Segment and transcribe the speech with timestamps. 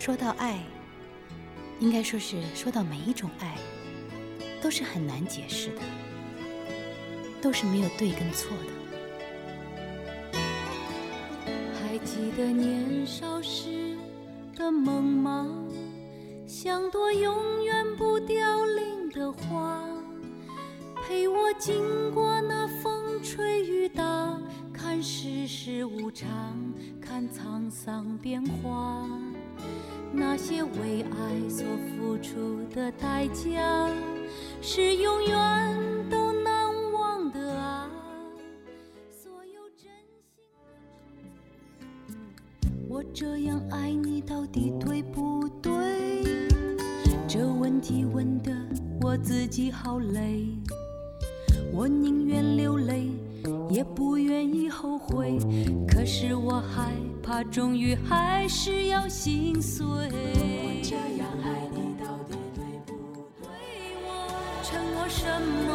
[0.00, 0.58] 说到爱，
[1.78, 3.58] 应该说是说到每一种爱，
[4.62, 5.82] 都是很难解释的，
[7.42, 8.56] 都是没有对跟错
[10.32, 10.40] 的。
[11.74, 13.94] 还记得年少时
[14.56, 15.46] 的梦吗？
[16.46, 19.86] 像朵永远不凋零的花，
[21.06, 24.40] 陪我经过那风吹雨打，
[24.72, 26.28] 看世事无常，
[27.02, 29.06] 看沧桑变化。
[30.12, 31.64] 那些为爱所
[31.96, 33.88] 付出的代价，
[34.60, 35.76] 是永远
[36.10, 37.90] 都难忘的啊！
[39.10, 39.90] 所有真
[40.36, 40.44] 心
[42.88, 45.70] 我这样爱你，到底对不对？
[47.28, 48.52] 这问题问的
[49.00, 50.46] 我自己好累，
[51.72, 53.10] 我宁愿流泪，
[53.68, 55.38] 也不愿意后悔。
[55.86, 56.92] 可是我害
[57.22, 59.88] 怕，终于还是要醒碎。
[59.88, 62.92] 我这样爱你，到底对不
[63.40, 63.48] 对？
[64.04, 64.08] 我
[64.62, 65.68] 承诺什么？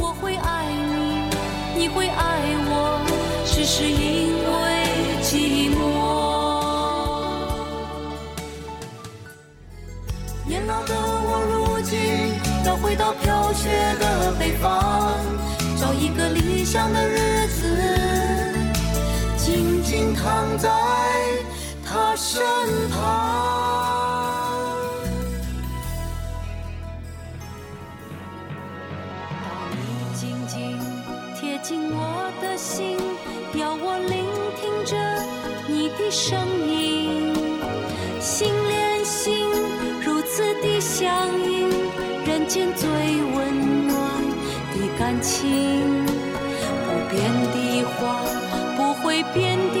[0.00, 1.30] 我会爱你，
[1.78, 2.18] 你会爱
[2.66, 2.74] 我，
[3.46, 4.58] 只是因为
[5.22, 5.78] 寂寞。
[10.44, 11.94] 年老的我，如今
[12.66, 15.14] 要回到飘雪的北方，
[15.80, 17.62] 找一个理想的日子，
[19.36, 20.68] 静静躺在
[22.32, 22.40] 身
[22.90, 22.94] 旁。
[29.42, 29.82] 当你
[30.14, 30.78] 静静
[31.34, 32.96] 贴近我的心，
[33.58, 34.24] 要我聆
[34.60, 34.94] 听着
[35.66, 37.34] 你的声音，
[38.20, 39.50] 心连心，
[40.04, 41.68] 如此的相应，
[42.24, 43.98] 人间最温暖
[44.70, 46.06] 的感情。
[46.86, 47.18] 不变
[47.50, 48.22] 的话，
[48.76, 49.79] 不会变的，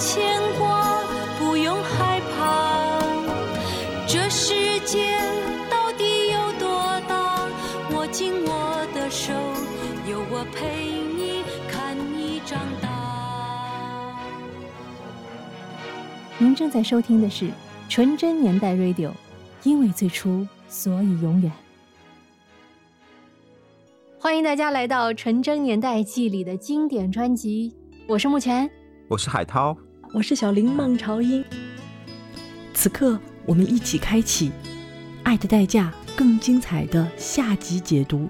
[0.00, 1.04] 牵挂，
[1.38, 2.98] 不用害怕。
[4.08, 5.18] 这世界
[5.70, 7.46] 到底有多大？
[7.94, 9.34] 握紧我的手，
[10.10, 12.88] 有我陪你看你长大。
[16.38, 17.44] 您正在收听的是
[17.90, 19.08] 《纯真年代 Radio》，
[19.64, 21.52] 因为最初，所以永远。
[24.18, 27.76] 欢迎大家来到《纯真年代记》里的经典专辑，
[28.08, 28.70] 我是目前，
[29.08, 29.76] 我是海涛，
[30.12, 31.44] 我是小林孟朝英。
[32.74, 33.16] 此刻，
[33.46, 34.48] 我们一起开启
[35.22, 38.28] 《爱的代价》更精彩的下集解读，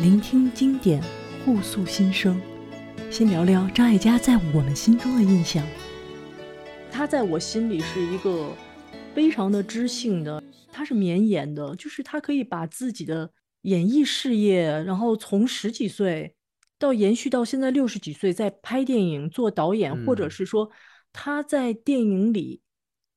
[0.00, 1.02] 聆听经典，
[1.44, 2.40] 互诉心声。
[3.10, 5.66] 先聊聊张艾嘉在我们心中的印象。
[6.88, 8.54] 他在我心里是一个
[9.12, 10.40] 非常的知性的，
[10.70, 13.28] 他是绵延的，就是他可以把自己的
[13.62, 16.36] 演艺事业，然后从十几岁
[16.78, 20.70] 到延续到现在六十几岁，在拍电影、做导演，嗯或者是说
[21.12, 22.60] 他在电影里，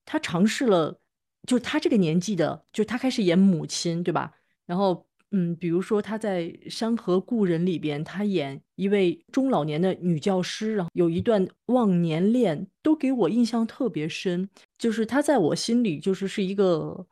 [0.05, 0.99] 他尝试了，
[1.47, 4.31] 就是他这个年纪的，就是他开始演母亲，对吧？
[4.65, 14.49] 然后，嗯，比如说他在《山河故人》里边，他演一位中老年的女教师，然后有一段忘年恋，都给我印象特别深。
[14.77, 17.07] 就是他在我心里，就是是一个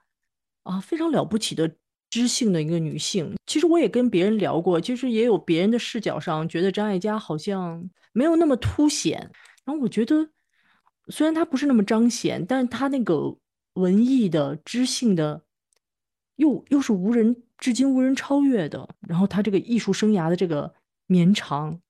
[0.63, 1.75] 啊非常了不起的
[2.15, 3.35] 知性的一个女性。
[3.45, 9.19] 其实我也跟别人聊过，其实也有别人的视角上觉得张艾嘉好像没有那么凸显。
[9.65, 10.29] 然后我觉得，
[11.09, 13.35] 虽然她不是那么彰显，但是她那个
[13.73, 15.43] 文艺的、知性的，
[16.37, 18.87] 又又是无人至今无人超越的。
[19.01, 20.73] 然后她这个艺术生涯的这个
[21.05, 21.81] 绵长，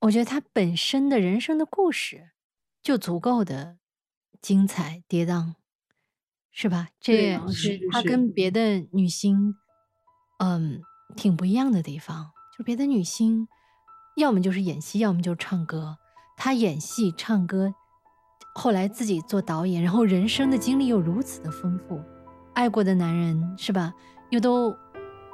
[0.00, 2.32] 我觉得她本身的人生的故事
[2.82, 3.78] 就足够的
[4.42, 5.54] 精彩跌宕，
[6.50, 6.88] 是吧？
[7.00, 9.54] 这也是是是是他跟别的女星，
[10.44, 10.82] 嗯，
[11.14, 12.30] 挺不一样的地方。
[12.58, 13.46] 就别的女星，
[14.16, 15.96] 要么就是演戏，要么就是唱歌。
[16.36, 17.72] 她演戏、唱歌，
[18.56, 22.00] 后来自己做导演，然后人生的经历又如此的丰富，
[22.54, 23.94] 爱过的男人是吧？
[24.30, 24.76] 又都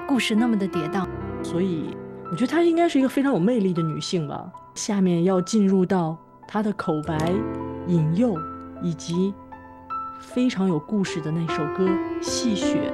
[0.06, 1.08] 故事那么的跌宕。
[1.42, 1.96] 所以
[2.30, 4.52] 我觉得她应该是一个非常有魅力的女性吧。
[4.74, 7.32] 下面要进入到她的口白、
[7.86, 8.36] 引诱
[8.82, 9.32] 以及
[10.20, 11.88] 非常有故事的那首歌
[12.22, 12.92] 《戏雪》。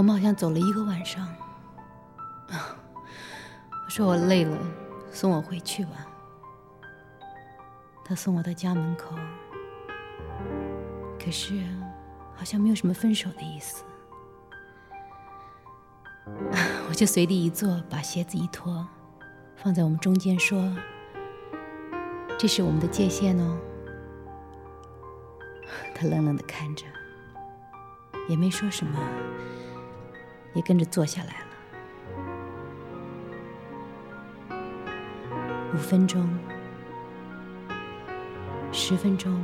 [0.00, 1.26] 我们好像走了一个晚上。
[2.48, 2.74] 啊
[3.84, 4.56] 我说我累了，
[5.12, 6.06] 送我回去吧。
[8.02, 9.14] 他送我到家门口，
[11.22, 11.62] 可是
[12.34, 13.84] 好像没有什么分手的意思。
[16.88, 18.88] 我就随地一坐，把鞋子一脱，
[19.54, 20.74] 放在我们中间，说
[22.40, 23.58] ：“这是我们的界限哦。”
[25.94, 26.86] 他冷冷的看着，
[28.30, 28.98] 也没说什么，
[30.54, 31.46] 也跟着坐下来了。
[35.72, 36.28] 五分钟，
[38.72, 39.40] 十分钟、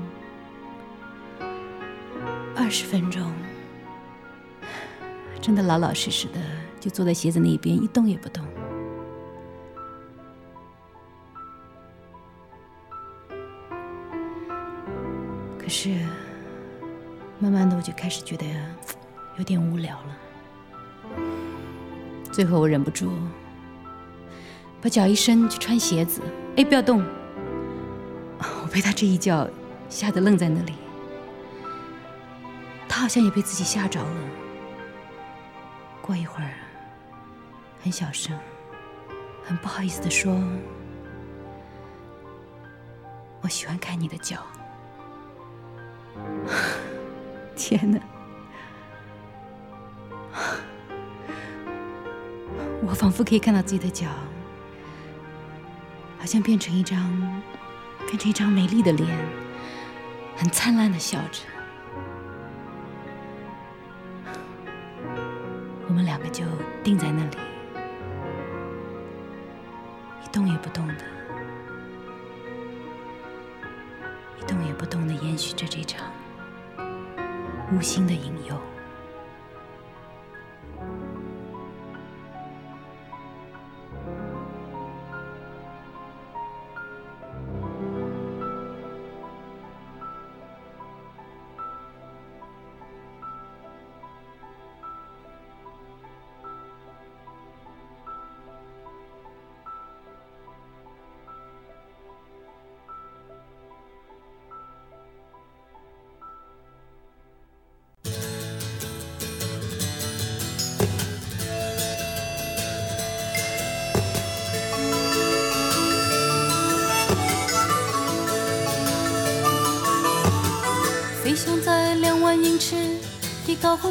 [2.57, 3.33] 二十分钟，
[5.41, 6.41] 真的老老实实的
[6.81, 8.45] 就坐在鞋子那边一动也不动。
[15.59, 15.91] 可是，
[17.39, 18.45] 慢慢的我就开始觉得
[19.39, 20.17] 有点无聊了。
[22.33, 23.11] 最后我忍不住，
[24.83, 26.21] 把脚一伸去穿鞋子，
[26.57, 27.05] 哎，不要动！
[28.63, 29.49] 我被他这一叫
[29.89, 30.75] 吓得愣在那里。
[32.89, 34.11] 他好像也被自己吓着了。
[36.03, 36.51] 过一会儿，
[37.83, 38.39] 很小声、
[39.43, 40.35] 很不好意思的说
[43.43, 44.39] ：“我喜欢看你的脚。
[47.57, 47.99] ”天哪！
[52.89, 54.07] 我仿佛可以看到自己的脚，
[56.19, 57.43] 好像变成一张，
[58.07, 59.09] 变成一张美丽的脸，
[60.37, 61.43] 很灿烂的笑着。
[65.89, 66.45] 我们两个就
[66.85, 67.37] 定在那里，
[70.25, 71.05] 一动也不动的，
[74.41, 76.09] 一动也不动的延续着这场
[77.73, 78.57] 无心的引诱。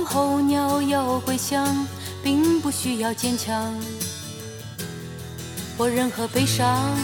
[0.06, 1.86] 候鸟要归乡，
[2.24, 3.74] 并不需要坚强
[5.78, 6.96] 或任何悲伤，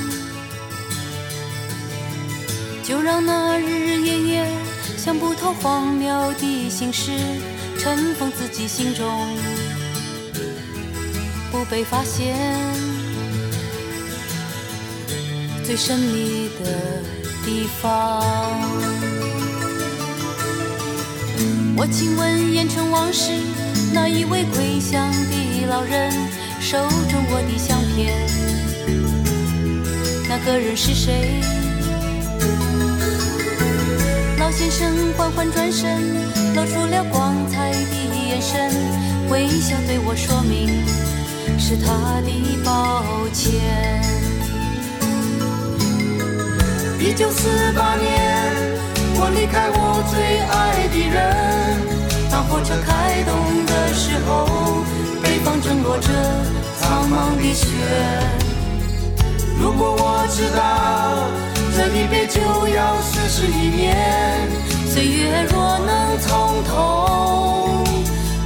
[2.83, 4.51] 就让那日日夜夜
[4.97, 7.11] 想不透荒谬的心事
[7.77, 9.27] 尘封自己心中，
[11.51, 12.37] 不被发现
[15.65, 17.03] 最神秘的
[17.43, 19.40] 地方。
[21.77, 23.31] 我亲吻烟尘往事，
[23.93, 26.11] 那一位归乡的老人
[26.59, 26.77] 手
[27.09, 28.13] 中我的相片，
[30.27, 31.41] 那个人是谁？
[34.37, 35.97] 老先生缓缓转身，
[36.55, 37.77] 露出了光彩的
[38.27, 38.69] 眼神，
[39.29, 40.67] 微笑对我说明
[41.57, 42.29] 是他的
[42.63, 43.03] 抱
[43.33, 44.01] 歉。
[46.99, 48.60] 一九四八年。
[49.23, 50.17] 我离开我最
[50.49, 51.21] 爱的人，
[52.31, 53.29] 当火车开动
[53.67, 54.81] 的时候，
[55.21, 56.09] 北方正落着
[56.79, 57.67] 苍茫的雪。
[59.61, 61.29] 如果我知道
[61.77, 62.41] 这一别就
[62.73, 64.49] 要四十一年，
[64.87, 67.83] 岁月若能从头，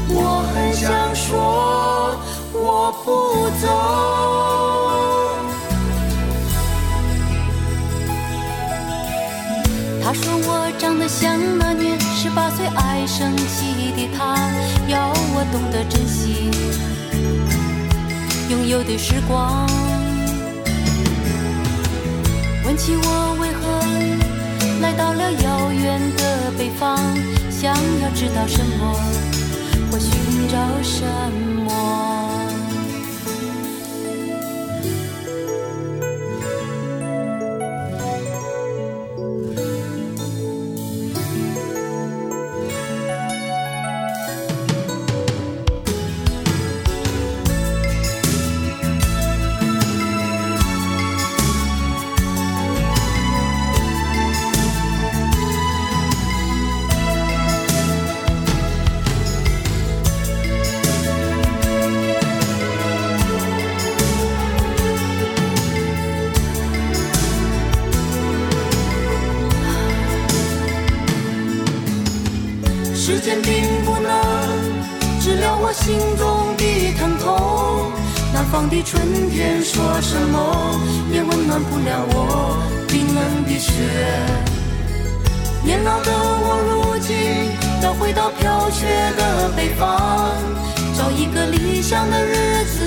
[0.09, 2.17] 我很想说
[2.51, 4.84] 我不走。
[10.85, 14.35] 长得像那年十八岁爱生气的他，
[14.87, 16.51] 要我懂得珍惜
[18.51, 19.67] 拥有的时光。
[22.63, 23.63] 问起我为何
[24.79, 26.99] 来到了遥远的北方，
[27.49, 27.73] 想
[28.03, 28.93] 要知道什么
[29.91, 30.11] 或寻
[30.47, 31.03] 找什
[31.65, 32.14] 么。
[78.69, 80.79] 的春天说什么
[81.11, 82.57] 也温暖不了我
[82.87, 83.71] 冰冷的雪。
[85.63, 87.15] 年老的我如今
[87.83, 88.85] 要回到飘雪
[89.17, 90.31] 的北方，
[90.97, 92.83] 找一个理想的日子，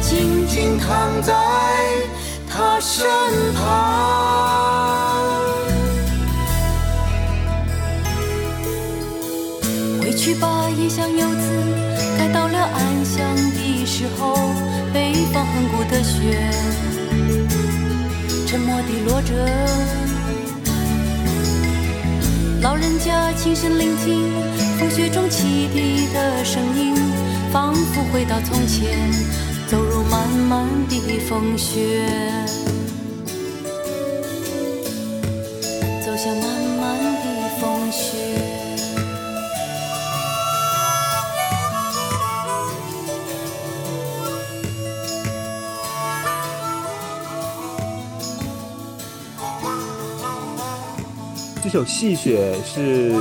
[0.00, 1.32] 静静躺在
[2.48, 3.06] 他身
[3.54, 3.62] 旁。
[10.00, 11.41] 回去吧，异乡游子。
[14.92, 16.50] 北方恒古的雪，
[18.46, 19.32] 沉默地落着。
[22.60, 24.30] 老人家轻声聆听
[24.78, 26.94] 风雪中汽笛的声音，
[27.52, 28.96] 仿佛回到从前，
[29.66, 32.06] 走入漫漫的风雪，
[51.72, 53.14] 这首《戏雪》是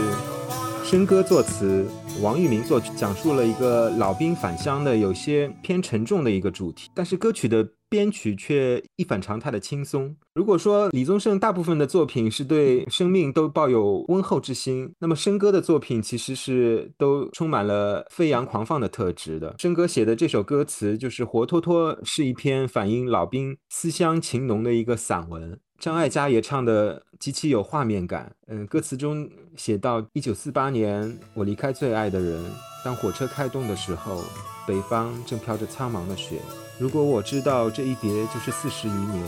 [0.83, 1.87] 笙歌作词，
[2.21, 10.13] 王玉明作曲，讲述了一个老兵返乡的有些偏沉重的一个主题，但是歌曲的编曲却一反常态的轻松。
[10.35, 19.55] 如果说李宗盛大部分的作品是对生命都抱有温厚之心，那么笙歌的作品其实是都充满了飞扬狂放的特质的。
[19.59, 25.57] 笙歌写的这首歌词，就是活脱脱是一篇反映老兵思乡情浓的一个散文。
[25.81, 28.31] 张艾嘉也唱的极其有画面感。
[28.45, 32.45] 嗯，歌词中写到：一九四八年，我离开最爱的人。
[32.85, 34.23] 当火车开动的时候，
[34.67, 36.39] 北方正飘着苍茫的雪。
[36.77, 39.25] 如果我知道这一别就是四十余年，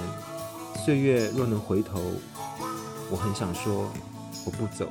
[0.86, 2.00] 岁月若能回头，
[3.10, 3.91] 我很想说
[4.45, 4.88] 我不走。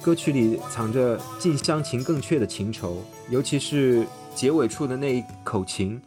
[0.00, 6.00] 歌曲里藏着近乡情更怯的情愁，尤其是结尾处的那一口琴，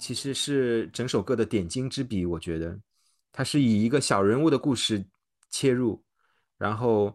[0.00, 2.26] 其实是整首歌的点睛之笔。
[2.26, 2.76] 我觉得。
[3.36, 5.04] 它是以一个小人物的故事
[5.50, 6.02] 切入，
[6.56, 7.14] 然后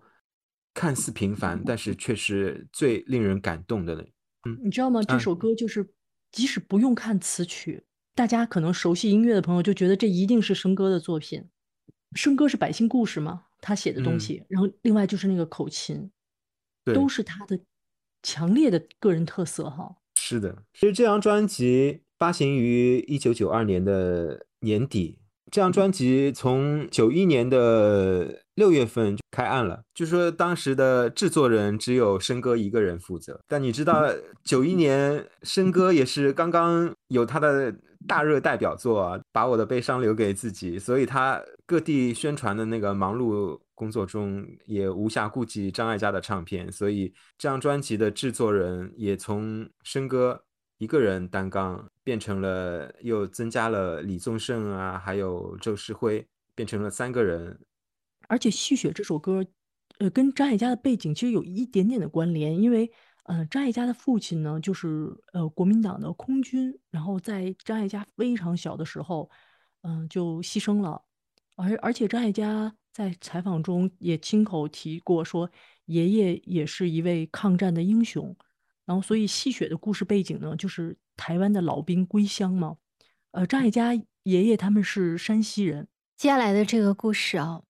[0.72, 3.96] 看似平凡，但是却是最令人感动的。
[4.44, 5.01] 嗯，你知道吗？
[5.01, 5.96] 这首歌就是
[6.32, 11.44] 即使不用看词曲，大家可能熟悉音乐的朋友就觉得这一定是笙歌的作品。
[12.12, 14.46] 笙歌是百姓故事嘛，他写的东西。
[14.48, 16.12] 然后另外就是那个口琴，
[16.94, 17.60] 都是他的
[18.22, 19.96] 强烈的个人特色哈。
[20.20, 25.18] 是的，其实这张专辑发行于一九九二年的年底。
[25.50, 33.39] 这张专辑从九一年的六月份就开案了，据说当时的制作人只有申哥一个人负责。
[33.48, 34.07] 但你知道，
[34.43, 37.74] 九一年申哥也是刚刚有他的
[38.07, 50.43] 大热代表作啊，《把我的悲伤留给自己》，所以他各地宣传的那个忙碌工作中也无暇顾及张艾嘉的唱片，所以这张专辑的制作人也从申哥。
[50.81, 57.59] 一个人担纲变成了，又增加了李宗盛啊，还有周世辉，变成了三个人。
[58.27, 59.45] 而且《戏雪》这首歌，
[60.00, 62.91] 呃，跟张艾嘉的背景其实有一点点的关联，因为，
[63.25, 69.29] 呃，张艾嘉的父亲呢，就是呃国民党的空军，然后在张艾嘉非常小的时候，
[69.83, 71.03] 嗯，就牺牲了。
[71.57, 75.47] 而而且张艾嘉在采访中也亲口提过，说
[75.85, 78.35] 爷爷也是一位抗战的英雄。
[78.91, 82.75] 然后，所以戏雪的故事背景呢，就是台湾的老兵归乡嘛。
[83.31, 85.88] 呃，张艾嘉爷爷他们是山西人。
[86.17, 87.62] 接下来的这个故事啊，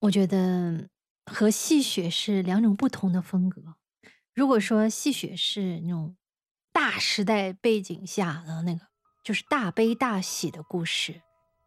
[0.00, 0.88] 我觉得
[1.24, 3.62] 和戏雪是两种不同的风格。
[4.34, 6.16] 如果说戏雪是那种
[6.72, 8.80] 大时代背景下的那个，
[9.22, 11.22] 就是大悲大喜的故事，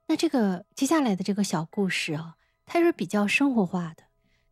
[0.09, 2.35] 那这个接下来的这个小故事啊，
[2.65, 4.03] 它是比较生活化的。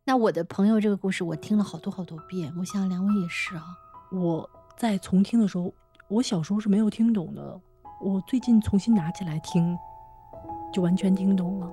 [0.04, 3.66] 那我的朋友这个故事，我听了好多好多遍，我想两位也是啊。
[4.12, 5.72] 我在重听的时候，
[6.08, 7.60] 我小时候是没有听懂的。
[8.00, 9.76] 我最近重新拿起来听，
[10.72, 11.72] 就完全听懂了。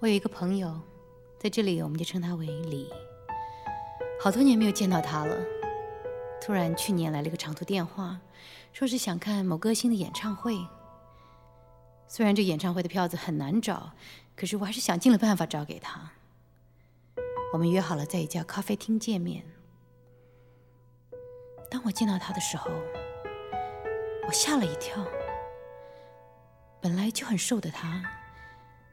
[0.00, 0.78] 我有一个朋友，
[1.38, 2.90] 在这里我们就称他为李。
[4.22, 5.36] 好多年没有见到他了，
[6.42, 8.20] 突然去年来了一个长途电话，
[8.72, 10.58] 说是想看某歌星的演唱会。
[12.06, 13.92] 虽然这演唱会的票子很难找，
[14.36, 16.12] 可是我还是想尽了办法找给他。
[17.52, 19.44] 我们约好了在一家咖啡厅见面。
[21.68, 22.70] 当我见到他的时候，
[24.26, 25.04] 我吓了一跳。
[26.80, 28.02] 本来就很瘦的他，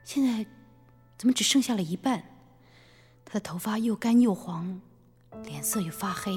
[0.04, 0.46] 现在
[1.18, 2.24] 怎么只剩下了一半？
[3.24, 4.82] 他的头发又干又黄，
[5.44, 6.36] 脸色又发黑。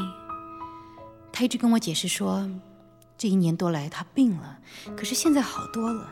[1.32, 2.48] 他一直跟我解释说，
[3.16, 4.58] 这一年多来他病了，
[4.96, 6.08] 可是现在好多了。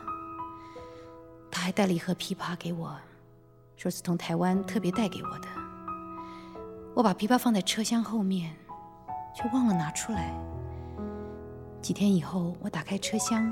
[1.51, 2.99] 他还带了一盒枇杷给我，
[3.77, 5.47] 说是从台湾特别带给我的。
[6.99, 8.53] 我把琵琶放在车厢后面，
[9.33, 10.37] 却忘了拿出来。
[11.81, 13.49] 几天以后，我打开车厢，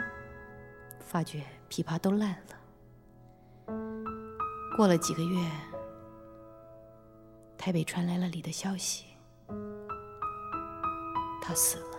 [1.00, 3.74] 发觉琵琶都烂了。
[4.76, 5.50] 过了几个月，
[7.58, 9.06] 台北传来了李的消息，
[11.42, 11.98] 他死了。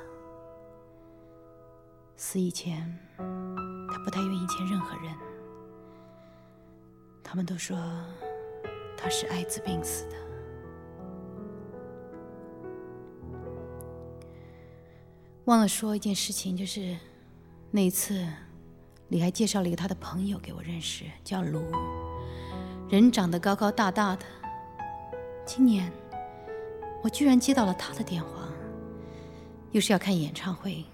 [2.15, 5.15] 死以前，他不太愿意见任何人。
[7.25, 7.75] 他们都说
[8.99, 10.28] 他是艾滋病死的。
[15.49, 16.95] 忘了说一件事情，就是
[17.71, 18.23] 那一次，
[19.09, 21.65] 李还介绍了一个他的朋友给我认识，叫卢，
[22.91, 24.27] 人长得高高大大的。
[25.47, 25.91] 今年
[27.03, 28.47] 我居然接到了他的电话，
[29.71, 30.85] 又是要看演唱会。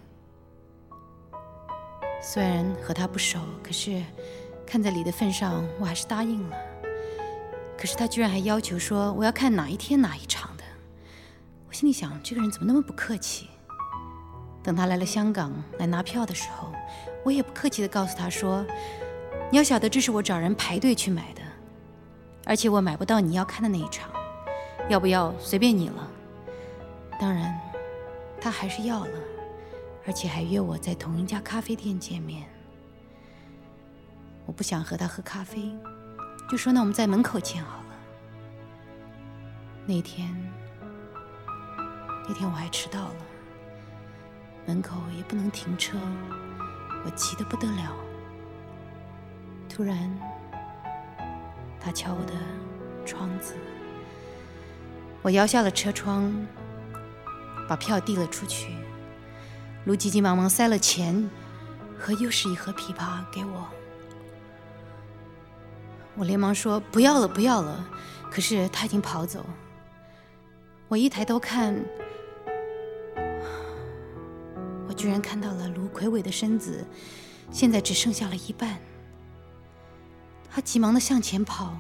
[2.23, 4.01] 虽然和他不熟，可是
[4.65, 6.57] 看在李的份上，我还是答应了。
[7.77, 10.63] 可是他居然还要求说我要看哪一天哪一场的，
[11.67, 13.49] 我心里想，这个人怎么那么不客气？
[14.65, 16.73] 等他来了香港来拿票的时候，
[17.23, 18.67] 我也不客气的告诉他说
[19.53, 21.43] ：“你要晓得，这是我找人排队去买的，
[22.45, 24.11] 而且我买不到你要看的那一场，
[24.89, 26.11] 要不要随便你了。”
[27.21, 27.61] 当然，
[28.41, 29.13] 他还是要了。
[30.07, 32.47] 而且还约我在同一家咖啡店见面。
[34.45, 35.75] 我不想和他喝咖啡，
[36.51, 37.85] 就说那我们在门口见好了。
[39.87, 40.29] 那天，
[42.29, 43.17] 那天我还迟到了，
[44.67, 45.99] 门口也不能停车，
[47.05, 47.95] 我急得不得了。
[49.69, 50.11] 突然，
[51.81, 52.33] 他敲我的
[53.05, 53.55] 窗子，
[55.21, 56.33] 我摇下了车窗，
[57.69, 58.75] 把票递了出去。
[59.85, 61.29] 卢急急忙忙塞了钱
[61.99, 63.69] 和又是一盒枇杷给我，
[66.15, 67.87] 我连忙说不要了，不要了。
[68.31, 69.45] 可是他已经跑走。
[70.89, 71.75] 我一抬头看，
[74.97, 76.87] 居然看到了卢魁伟的身子，
[77.51, 78.79] 现在只剩下了一半。
[80.51, 81.77] 他急忙的向前跑，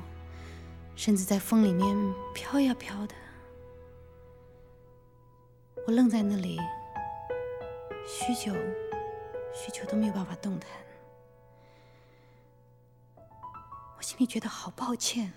[0.97, 3.14] 身子在风里面飘呀飘的。
[5.87, 6.59] 我愣在那里。
[8.07, 8.53] 许久，
[9.55, 10.68] 许久都没有办法动弹。
[13.96, 15.33] 我心里觉得好抱歉，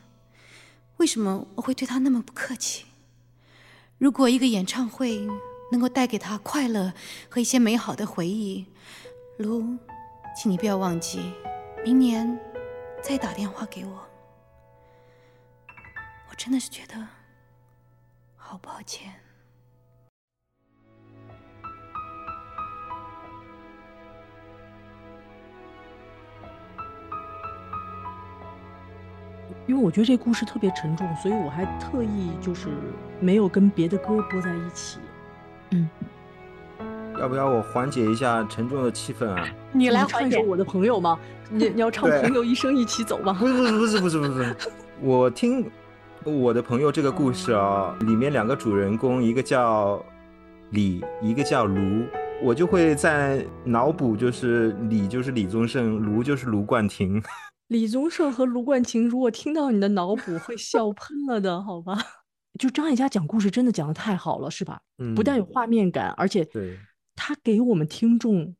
[0.97, 2.85] 为什么我会对他那么不客气？
[3.97, 5.25] 如果一个演唱会
[5.71, 6.93] 能够带给他快乐
[7.29, 8.65] 和一些美好的回忆，
[9.37, 9.77] 卢，
[10.35, 11.33] 请你不要忘记，
[11.83, 12.39] 明年
[13.01, 14.03] 再打电话给我。
[16.29, 17.07] 我真的是觉得
[18.35, 19.13] 好抱歉。
[29.65, 32.69] 因为我觉得这故事特别沉重，所以我还特意就是
[33.19, 34.97] 没有跟别的歌播在一起。
[35.71, 35.89] 嗯，
[37.19, 39.47] 要不要我缓解一下沉重的气氛啊？
[39.71, 41.17] 你来唱一首《我的朋友》吗？
[41.49, 43.35] 你 你要唱《朋友一生一起走》吗？
[43.39, 44.55] 不是不是不是不是不是，
[45.01, 45.69] 我听
[46.23, 50.03] 我的朋友这个故事啊，里面两个主人公，一个叫
[50.71, 52.03] 李，一个叫卢，
[52.41, 57.21] 我就会在脑补，就是李就是李宗盛，卢就是卢冠廷。
[57.67, 61.97] 李宗盛和卢冠廷，如果听到你的脑补，会笑喷了的，好吧？
[62.59, 64.81] 就张艾嘉讲故事真的讲的太好了，是吧？
[64.97, 66.79] 嗯，不但有画面感，而且对，
[67.15, 68.55] 他给我们听众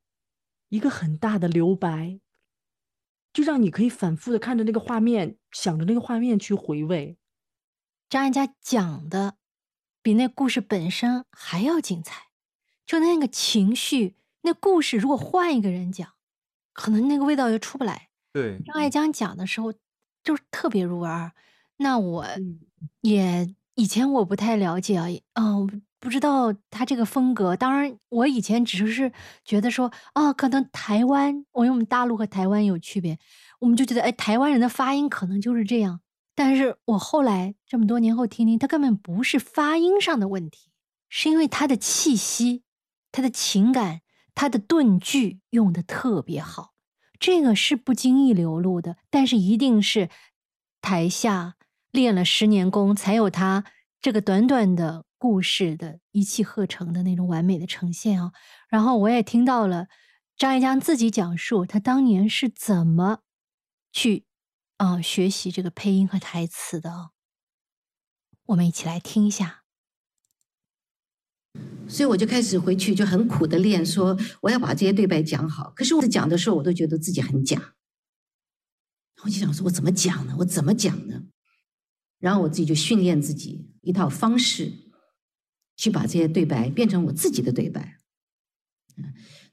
[0.69, 2.19] 一个很大的留白，
[3.34, 7.17] 就让你可以反复的看着那个画面，想着那个画面去回味。
[8.10, 9.36] 张艾嘉讲的
[10.02, 12.28] 比那故事本身还要精彩，
[12.86, 16.13] 就那个情绪，那故事如果换一个人讲，
[16.73, 18.10] 可能那个味道就出不来。
[18.32, 19.73] 对张艾嘉讲的时候，
[20.23, 21.32] 就是特别入耳。
[21.78, 22.26] 那我
[23.02, 27.56] 也以前我不太了解啊，嗯，不知道他这个风格。
[27.56, 29.12] 当然，我以前只是
[29.46, 33.20] 觉得说，哦，可能台湾，我因为我们大陆和台湾有区别，
[33.60, 36.02] 我们就觉得，哎，台湾人的发音可能就是这样。
[36.34, 40.72] 但是我后来这么多年后听听，他根本不是发音上的问题，
[41.08, 42.63] 是因为他的气息、
[43.12, 44.02] 他的情感、
[44.34, 46.74] 他的顿句用的特别好。
[47.20, 50.10] 这个是不经意流露的，但是一定是
[50.82, 51.57] 台下
[51.97, 53.65] 练了十年功，才有他
[53.99, 58.31] 这个短短的故事的一气呵成的那种完美的呈现啊。
[58.69, 59.88] 然后我也听到了
[60.38, 63.21] 张艾嘉自己讲述他当年是怎么
[63.91, 64.25] 去
[64.77, 67.10] 啊学习这个配音和台词的，
[68.45, 69.63] 我们一起来听一下。
[71.89, 75.71] 所以我就开始回去就很苦的练，说我要把这些对白讲好。
[75.75, 77.73] 可是我讲的时候，我都觉得自己很假。
[79.23, 80.36] 我就想说，我怎么讲呢？
[80.38, 81.23] 我怎么讲呢？
[82.19, 84.71] 然后我自己就训练自己一套方式，
[85.75, 87.97] 去把这些对白变成我自己的对白。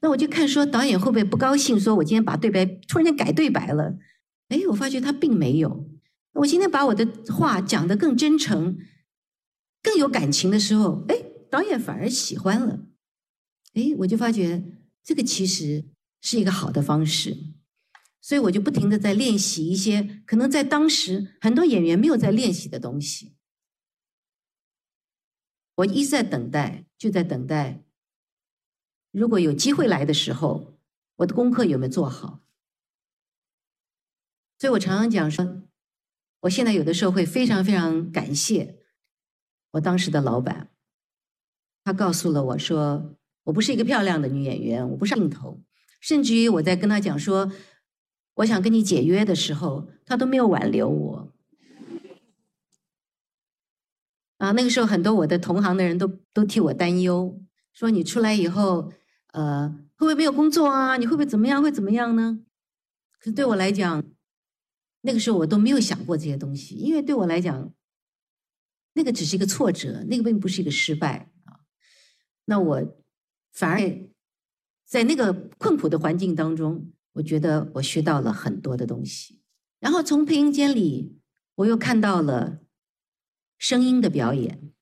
[0.01, 3.99] 那我就看说导演会不会不高兴，说我今天把对白突然间改对白了。
[4.49, 5.89] 哎，我发觉他并没有。
[6.35, 8.79] 我今天把我的话讲得更真诚、
[9.83, 11.17] 更有感情的时候，哎。
[11.51, 12.85] 导演反而喜欢了，
[13.75, 14.65] 哎，我就发觉
[15.05, 15.85] 这个其实
[16.21, 17.37] 是一个好的方式，
[18.25, 23.37] 所以我就不停的在练习一些可能在当时很多演员没有在练习的东西。
[25.75, 27.85] 我一直在等待，就在等待
[29.11, 30.79] 如果有机会来的时候，
[31.17, 32.41] 我的功课有没有做好？
[34.59, 35.61] 所以我常常讲说，
[36.41, 38.79] 我现在有的时候会非常非常感谢
[39.73, 40.71] 我当时的老板，
[41.85, 45.63] 他告诉了我说，我不是一个漂亮的女演员，我不是镜头，
[46.01, 47.53] 甚至于我在跟他讲说，
[48.35, 51.33] 我想跟你解约的时候，他都没有挽留我。
[54.39, 57.41] 啊，那个时候很多我的同行的人都都替我担忧，
[57.73, 58.93] 说你出来以后，
[59.33, 60.97] 呃，会不会没有工作啊？
[60.97, 61.63] 你会不会怎么样？
[61.63, 62.41] 会怎么样呢？
[63.19, 64.05] 可是对我来讲，
[65.03, 67.73] 那个时候我都没有想过这些东西，因为对我来讲，
[68.95, 71.61] 那个只是一个挫折，那个并不是一个失败啊。
[72.47, 72.97] 那我
[73.53, 73.81] 反而
[74.85, 79.41] 在那个困苦的环境当中，我觉得我学到了很多的东西。
[79.81, 81.19] 然后从配音间里，
[81.57, 82.61] 我又看到了。
[83.57, 84.73] 声音的表演，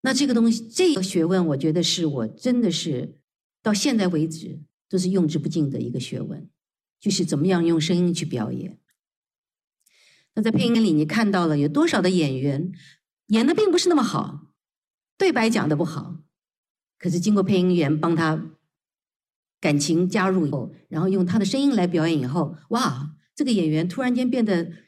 [0.00, 3.18] 那这个东西，这个学问，我觉得是我真的是
[3.60, 6.48] 到现在为止都是用之不尽的一个学问，
[6.98, 8.78] 就是怎么样用声音去表演。
[10.34, 12.72] 那在配音里，你看到了有多少的演员
[13.26, 14.52] 演的并不是那么好，
[15.18, 16.22] 对白讲的不好，
[16.98, 18.53] 可是经过配音员帮他
[19.64, 24.84] 感情加入以后，然后用他的声音来表演以后，哇，这个演员突然间变得。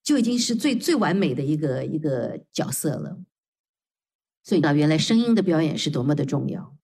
[0.00, 3.18] 就已经是最最完美的一个一个角色了，
[4.42, 6.74] 所以呢，原来声音的表演是多么的重要。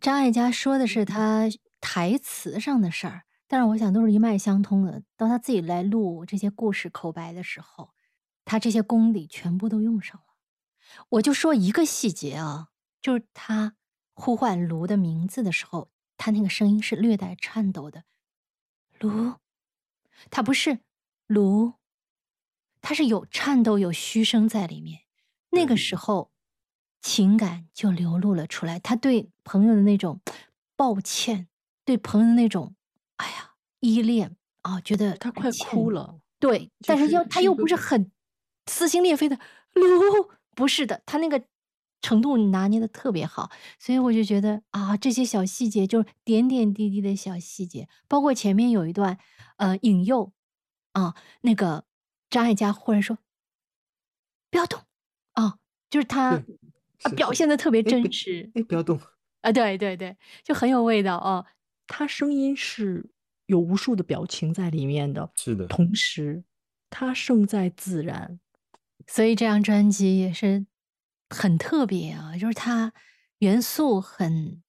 [0.00, 1.50] 张艾嘉说的是他
[1.82, 5.02] 台词上的事儿，但是我想都是一脉相通的。
[5.18, 7.90] 当他自己来录这些故事口白的时候，
[8.46, 10.26] 他这些功底全部都用上了。
[11.10, 12.68] 我就说一个细节啊，
[13.02, 13.74] 就是他
[14.14, 18.04] 呼唤卢的名字的时候，他那个声音是略带颤抖的，
[19.00, 19.34] 卢，
[20.30, 20.80] 他不是
[21.26, 21.74] 卢。
[22.82, 25.00] 他是有颤抖、有嘘声在里面，
[25.50, 26.30] 那个时候
[27.00, 28.78] 情感就流露了出来。
[28.78, 30.20] 他对朋友的那种
[30.76, 31.48] 抱歉，
[31.84, 32.76] 对朋友的那种
[33.16, 36.20] 哎呀依恋啊，觉得他快哭了。
[36.38, 38.12] 对，但是又他又不是很
[38.66, 39.36] 撕心裂肺的
[39.72, 41.44] 卢，不是的，他那个
[42.00, 49.18] 程度拿捏的特别好，所以我就觉得啊，这些小细节就是点点滴滴的小细节，包括前面有一段
[49.56, 50.32] 呃引诱
[50.92, 51.84] 啊那个。
[52.28, 53.18] 张艾嘉忽然说
[54.50, 54.80] ：“不要动，
[55.34, 56.42] 啊，就是他，
[57.14, 58.50] 表现的特别真实。
[58.56, 59.00] 哎，不要动
[59.42, 59.52] 啊！
[59.52, 61.46] 对对对，就很有味道啊。
[61.86, 63.08] 他声音是
[63.46, 65.68] 有无数的表情在里面的，是的。
[65.68, 66.42] 同时，
[66.90, 68.40] 他胜在自然，
[69.06, 70.66] 所以这张专辑也是
[71.30, 72.36] 很特别啊。
[72.36, 72.92] 就是他
[73.38, 74.62] 元素很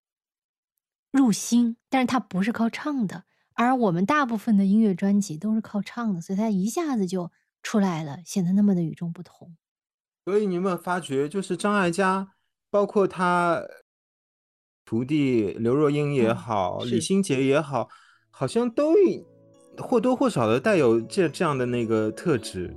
[1.12, 7.32] 入心，但是他不是靠唱的，而我们大部分的音乐专辑都是靠唱的，所以他一下子就。”
[7.64, 9.58] 出来了，显得那么的与众不同。
[10.24, 12.32] 所以你有没有发觉，就是张艾嘉，
[12.70, 13.62] 包括他
[14.86, 17.90] 徒弟刘若英也好，李心洁也好，
[18.30, 18.94] 好像都
[19.80, 22.74] 或多或少的带有这这样的那个特质。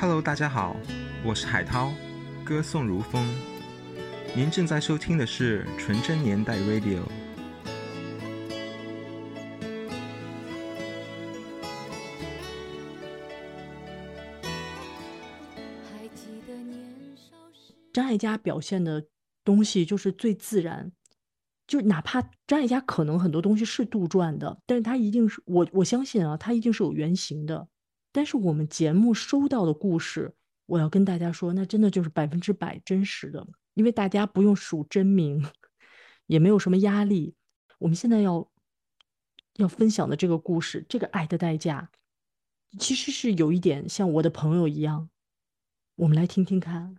[0.00, 0.76] Hello，大家好，
[1.24, 1.92] 我是海涛，
[2.44, 3.28] 歌颂如风。
[4.32, 7.00] 您正在收听的是纯真年代 Radio。
[17.92, 19.04] 张艾嘉表现的
[19.42, 20.92] 东西就是最自然，
[21.66, 27.66] 就哪怕张艾嘉可能很多东西是杜撰的，但是他一定是我我相信啊，他一定是有原型的。
[28.18, 30.34] 但是我们节目收到的故事，
[30.66, 35.46] 我要跟大家说，那真的就是百分之百真实的，因为大家不用署真名，
[36.26, 37.36] 也没有什么压力。
[37.78, 38.50] 我们现在要
[39.54, 41.90] 要分享的这个故事，这个爱的代价，
[42.80, 45.08] 其实是有一点像我的朋友一样，
[45.94, 46.96] 我们来听听看。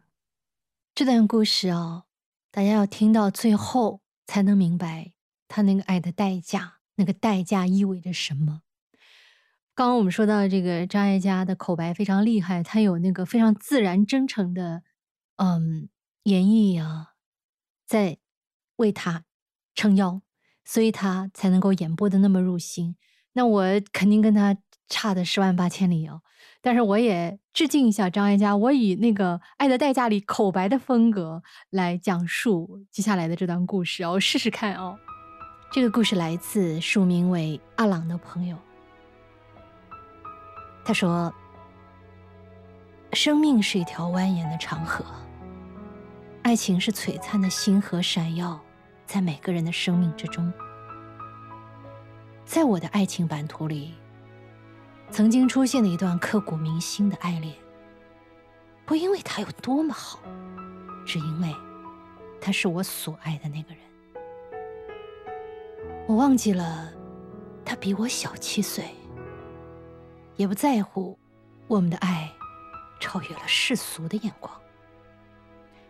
[0.96, 2.06] 这段故事哦，
[2.50, 5.12] 大家要听到最后才能明白
[5.50, 8.62] 他那个爱的代价，那个代价意味着什么。
[9.80, 14.84] 刚刚我们说到这个张艾嘉的口白非常厉害，他有那个非常自然真诚的
[15.38, 15.88] 嗯
[16.24, 17.14] 演绎啊，
[17.88, 18.18] 在
[18.76, 19.24] 为他
[19.74, 20.22] 撑腰，
[20.66, 22.98] 所以他才能够演播的那么入心。
[23.32, 23.64] 那我
[23.94, 24.58] 肯定跟他
[24.90, 26.24] 差的十万八千里哦。
[26.62, 35.00] 但是我也致敬一下张艾嘉，我以那个《爱的代价》里口白的风格来讲述接下来的这段故事哦，试试看哦。
[35.72, 38.58] 这个故事来自署名为阿朗的朋友，
[40.90, 41.32] 他说
[43.14, 45.06] ：“生命是一条蜿蜒的长河，
[46.42, 48.60] 爱情是璀璨的星河，闪耀
[49.06, 50.52] 在每个人的生命之中。
[52.44, 53.94] 在我的爱情版图里。”
[55.12, 57.54] 曾经出现的一段刻骨铭心的爱恋，
[58.84, 60.18] 不因为他有多么好，
[61.06, 61.56] 只因为
[62.42, 63.84] 他是我所爱的那个人。
[66.08, 66.92] 我忘记了
[67.64, 68.86] 他比我小七岁，
[70.40, 71.20] 也不在乎
[71.68, 72.32] 我们的爱
[72.98, 74.50] 超越了世俗的眼光。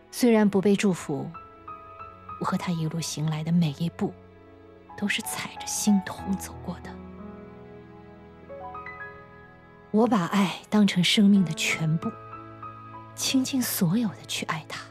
[0.10, 1.30] 虽然不被祝福，
[2.42, 4.12] 我和他一路行来的每一步，
[4.98, 6.90] 都是踩着心痛走过的。
[9.92, 12.10] 我把爱当成生命的全部，
[13.14, 14.82] 倾尽所有的去爱他，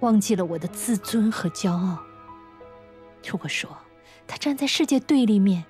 [0.00, 2.02] 忘记了我的自尊和骄傲。
[3.24, 3.70] 如果说
[4.26, 5.64] 他站在世界对立面，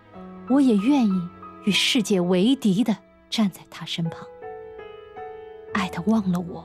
[0.49, 1.29] 我也愿意
[1.67, 2.97] 与世界为敌的
[3.29, 4.27] 站在他身旁，
[5.75, 6.65] 爱的忘了我。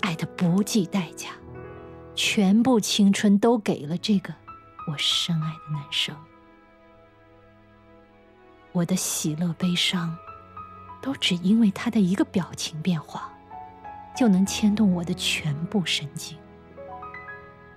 [0.00, 1.30] 爱的不计代价，
[2.14, 4.32] 全部青春都给了这个
[4.86, 6.14] 我深爱的男生。
[8.70, 10.16] 我的喜乐悲伤，
[11.02, 13.32] 都只因为他的一个表情变化，
[14.14, 16.38] 就能牵动我的全部神经。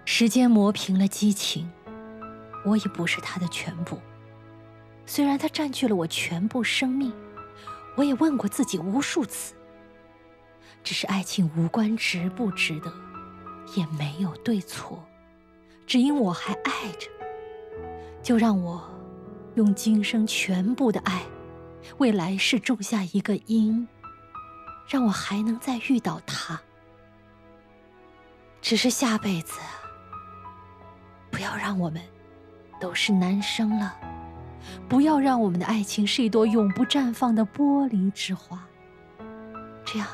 [0.05, 1.71] 时间磨平了激情，
[2.65, 3.97] 我已不是他的全部。
[5.07, 7.11] 虽然他占据了我全部生命，
[7.95, 9.55] 我也问过自己无数次。
[10.83, 12.93] 只是爱情无关值不值得，
[13.75, 15.03] 也没有对错，
[15.87, 17.09] 只因我还爱着，
[18.21, 18.83] 就让我
[19.55, 21.23] 用今生全部的爱，
[21.97, 23.87] 为来世种下一个因，
[24.87, 26.59] 让我还能再遇到他。
[28.61, 29.59] 只是下辈子，
[31.31, 32.01] 不要让我们
[32.79, 33.97] 都是男生了，
[34.87, 38.67] 不要让我们的爱情是一朵永不绽放的玻璃之花，
[39.85, 40.07] 这样。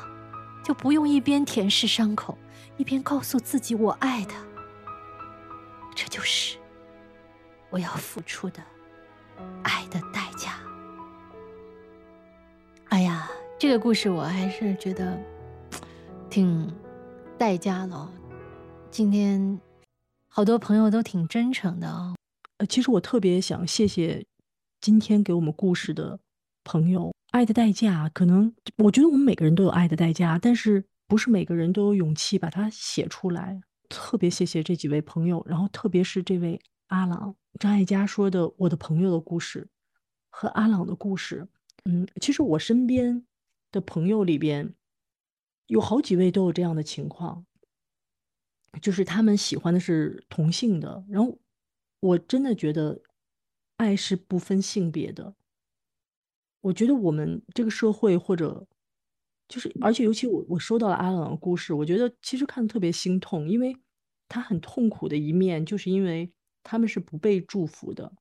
[0.64, 2.38] 就不用一边舔舐伤口，
[2.78, 4.42] 一边告诉自己我爱他。
[5.94, 6.56] 这就是
[7.68, 8.62] 我要付出的
[9.62, 10.54] 爱的代价。
[12.88, 13.28] 哎呀，
[13.58, 15.20] 这个故事我还是觉得
[16.30, 16.74] 挺
[17.36, 18.08] 代价的。
[18.90, 19.60] 今天
[20.28, 22.14] 好多朋友都挺真诚的啊。
[22.56, 24.24] 呃，其实我特别想谢谢
[24.84, 26.20] 今天给我们故事的
[26.62, 27.10] 朋友。
[27.30, 33.62] 爱的代价，可能我觉得我们每个人都有爱的代价，但是不是每个人都有勇气把它写出来。
[33.88, 39.66] 特别谢谢这几位朋友，然后特别是这位阿朗张艾嘉说的我的朋友的故事
[40.28, 41.48] 和阿朗的故事。
[41.86, 43.24] 嗯，其实我身边
[43.72, 44.74] 的朋友里边
[45.68, 47.46] 有好几位都有这样的情况，
[48.82, 51.38] 就是他们喜欢的是同性的，然后
[52.00, 53.00] 我真的觉得
[53.76, 55.34] 爱是不分性别的。
[56.60, 58.66] 我觉得我们这个社会，或者
[59.48, 63.76] 就是，而且尤其我我收到了阿朗的故事，我觉得其实看的特别心痛，因为
[64.28, 66.32] 他很痛苦的一面，就是因为
[66.62, 68.12] 他们是不被祝福的，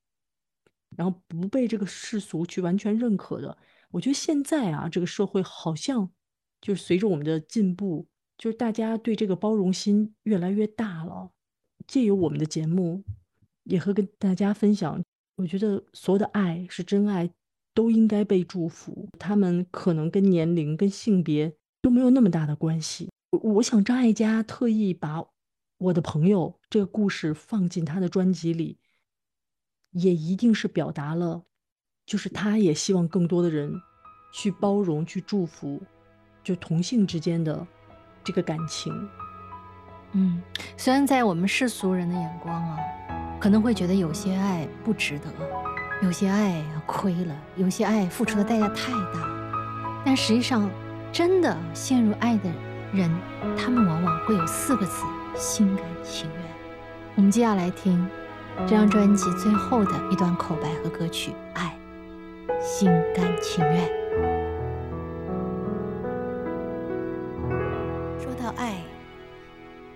[0.98, 3.58] 然后不被这个世俗去完全认可的。
[3.92, 6.12] 我觉得现在啊，这个社会好像
[6.60, 11.32] 就是随着我们的进步，就是大家对这个包容心越来越大了。
[11.88, 13.04] 借由我们的节目，
[13.63, 15.04] 也会跟大家分享，
[15.36, 17.30] 我觉得所有的爱是真爱。
[17.76, 23.10] 都应该被祝福，他们可能跟年龄、跟性别都没有那么大的关系。
[23.32, 25.26] 我想张艾嘉特意把
[25.80, 28.78] 我的朋友这个故事放进他的专辑里，
[29.89, 31.46] 也一定是表达了，
[32.06, 33.74] 就是他也希望更多的人
[34.32, 35.82] 去包容、去祝福，
[36.43, 37.65] 就同性之间的
[38.24, 38.93] 这个感情。
[40.12, 40.43] 嗯，
[40.78, 42.78] 虽然在我们世俗人的眼光啊，
[43.43, 45.25] 可能会觉得有些爱不值得。
[46.01, 49.27] 有些爱亏了，有些爱付出的代价太大，
[50.06, 50.69] 但实际上，
[51.12, 52.49] 真的陷入爱的
[52.93, 53.13] 人，
[53.58, 55.03] 他们往往会有四个字：
[55.36, 56.41] 心甘情愿。
[57.15, 58.08] 我们接下来听
[58.65, 61.77] 这张专辑最后的一段口白和歌曲《爱》，
[62.62, 63.86] 心甘情愿。
[68.17, 68.77] 说到爱，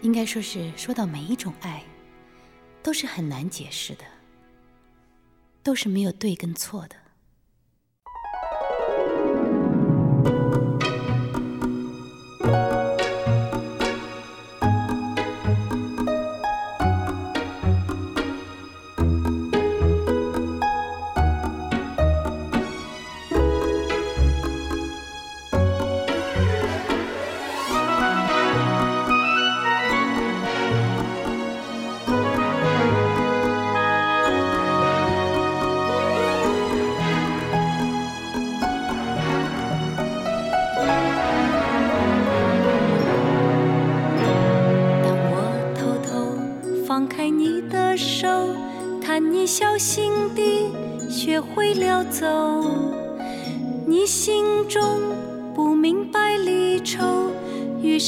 [0.01, 1.81] 应该说是说到每一种爱，
[2.88, 4.06] 都是很难解释的。
[5.62, 6.95] 都是没有对跟错的。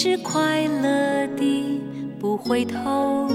[0.02, 1.82] 是快乐的
[2.22, 3.28] 不回头。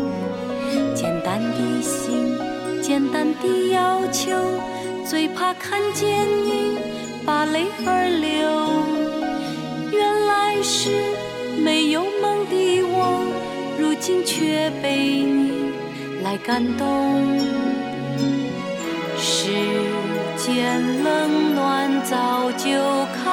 [0.95, 2.39] 简单的心，
[2.81, 4.31] 简单的要求，
[5.05, 6.79] 最怕看见你
[7.27, 8.49] 把泪儿流。
[9.93, 10.89] 原来是
[11.63, 13.27] 没有梦的我，
[13.79, 15.71] 如今却被你
[16.23, 17.39] 来感动。
[19.19, 19.51] 世
[20.39, 22.71] 间冷暖早就
[23.13, 23.24] 看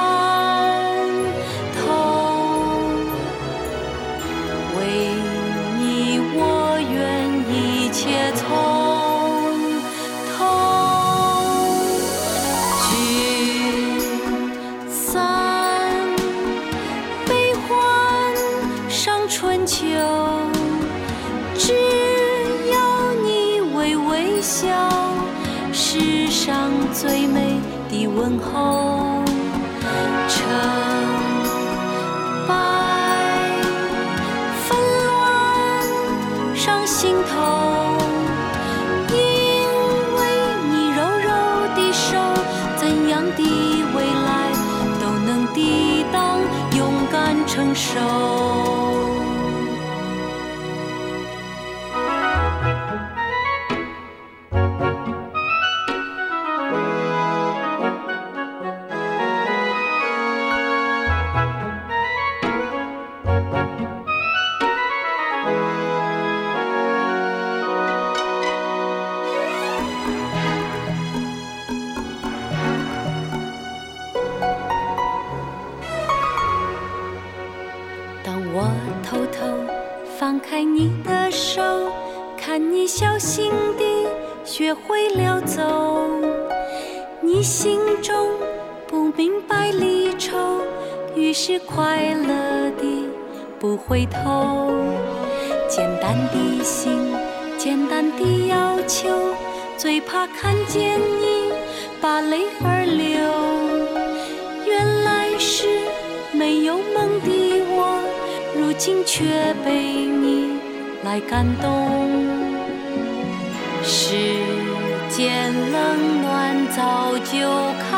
[91.74, 93.08] 快乐地
[93.58, 94.70] 不回头。
[95.68, 97.14] 简单的心，
[97.56, 99.08] 简单的要求，
[99.78, 101.50] 最怕看见你
[102.00, 103.08] 把泪儿流。
[104.66, 105.66] 原来是
[106.32, 107.30] 没有梦的
[107.70, 107.98] 我，
[108.54, 109.24] 如今却
[109.64, 110.58] 被你
[111.04, 111.88] 来感动。
[113.82, 114.14] 世
[115.08, 117.40] 间冷暖早就
[117.80, 117.91] 看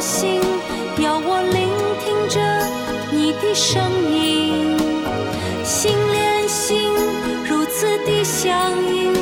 [0.00, 0.40] 心，
[0.98, 1.68] 要我聆
[2.02, 2.40] 听着
[3.12, 4.76] 你的声音，
[5.62, 6.90] 心连心，
[7.44, 9.12] 如此的相应，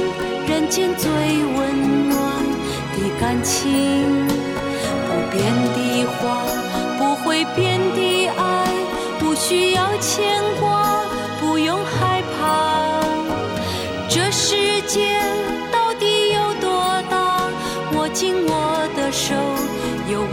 [0.46, 2.16] 人间最温暖
[2.94, 4.26] 的感情。
[5.08, 5.42] 不变
[5.74, 6.46] 的话，
[6.96, 8.70] 不会变的爱，
[9.18, 10.77] 不需要牵挂，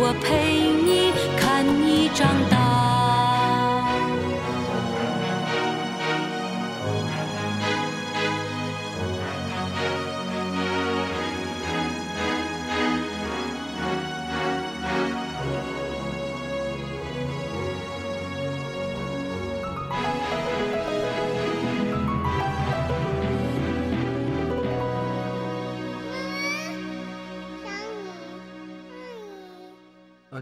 [0.07, 2.54] 我陪你，看你长大。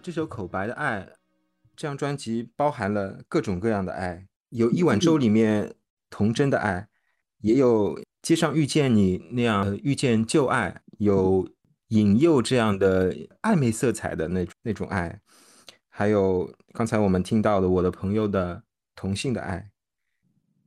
[0.04, 1.00] 这首《口白的爱》
[1.78, 5.74] 这张专辑包含了各种各样的爱，有一碗粥里面
[6.10, 6.90] 童真的爱，
[7.40, 11.50] 也有街上遇见你那样遇见旧爱，有
[11.88, 15.22] 引诱这样的暧昧色彩的那那种爱，
[15.88, 18.64] 还有刚才我们听到的我的朋友的
[18.96, 19.58] 同性的爱。《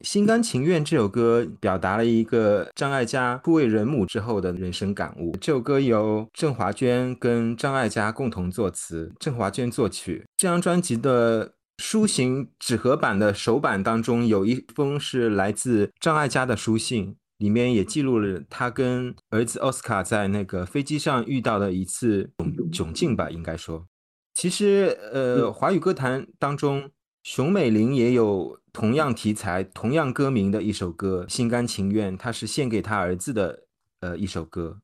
[0.03, 5.35] 心甘情愿》这首歌表达了一个张艾嘉初为人母之后的人生感悟。
[5.41, 10.25] 这首歌由郑华娟跟张艾嘉共同作词，郑华娟作曲。
[10.37, 23.87] 这张专辑的书形纸盒版的首版当中有一封是来自张艾嘉的书信，里面也记录了他跟儿子奥斯卡在那个飞机上遇到的一次窘窘境吧，应该说。
[24.35, 26.91] 其实，呃，华语歌坛当中，
[27.23, 33.63] 熊美玲也有同样题材、同样歌名的一首歌《心甘情愿》，它是献给他儿子的，
[34.01, 34.83] 呃，一首歌。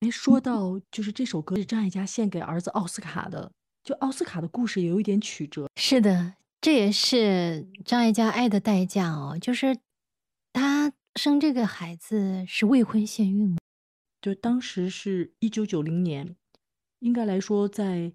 [0.00, 3.52] 哎，说到就是这首歌是张艾嘉献给儿子奥斯卡的，
[3.84, 5.68] 就奥斯卡的故事也有一点曲折。
[5.76, 9.76] 是的，这也是张艾嘉爱的代价哦，就是
[10.54, 13.54] 他生这个孩子是未婚先孕
[14.22, 16.34] 就当时是一九九零年，
[17.00, 18.14] 应该来说在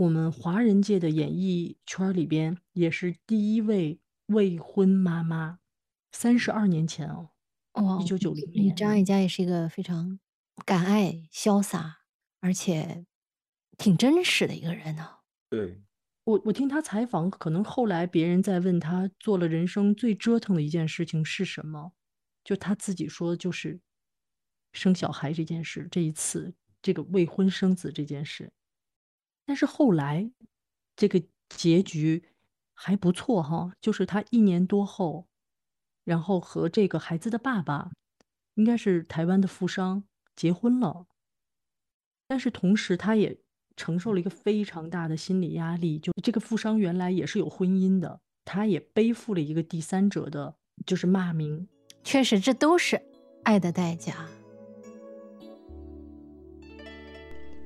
[0.00, 5.58] 我们华人界的演艺圈里边也是第一位未婚妈妈，
[6.10, 7.28] 三十二年前哦，
[7.74, 8.74] 哦，一九九零年。
[8.74, 10.18] 张艾嘉也是一个非常。
[10.64, 11.98] 敢爱、潇洒，
[12.40, 13.04] 而且
[13.76, 15.06] 挺真实的一个人呢。
[15.50, 15.82] 对
[16.24, 21.92] 我，我听他采访，可能后来别人在问他做了人生最折腾的一件事情是什么，
[22.42, 23.78] 就他自己说就是
[24.72, 25.86] 生小孩这件事。
[25.90, 28.50] 这一次，这个未婚生子这件事，
[29.50, 30.30] 但是后来
[30.94, 32.22] 这个结局
[32.72, 35.26] 还不错哈，就是他一年多后，
[36.04, 37.90] 然后和这个孩子的爸爸，
[38.54, 40.04] 应该是台湾的富商。
[40.36, 41.08] 结婚了，
[42.28, 43.40] 但是同时他也
[43.74, 45.98] 承受了一个非常大的心理压力。
[45.98, 50.54] 就这个富商原来也是有婚姻的，他也背负了一个第三者的，
[50.86, 51.68] 就是骂名。
[52.04, 53.02] 确实，这都是
[53.42, 54.28] 爱的代价。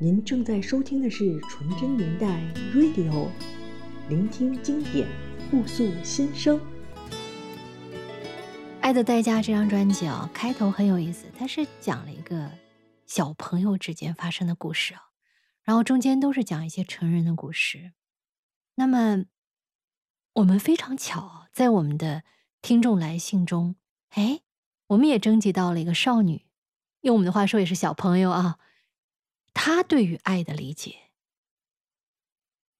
[0.04, 2.38] 您正在收听的是《纯真年代
[2.74, 3.10] Radio》，
[4.06, 5.08] 聆听经典，
[5.50, 6.58] 互诉心声。
[8.82, 12.50] 《爱的代价》这张专辑啊，开头很有意思，它是讲了一个。
[13.06, 15.00] 小朋友之间发生的故事啊，
[15.62, 17.92] 然后中间都是讲一些成人的故事。
[18.74, 19.24] 那么，
[20.34, 22.24] 我们非常巧，在我们的
[22.60, 23.76] 听众来信中，
[24.10, 24.42] 哎，
[24.88, 26.44] 我们也征集到了一个少女，
[27.00, 28.58] 用我们的话说也是小朋友啊。
[29.54, 30.96] 他对于爱的理解，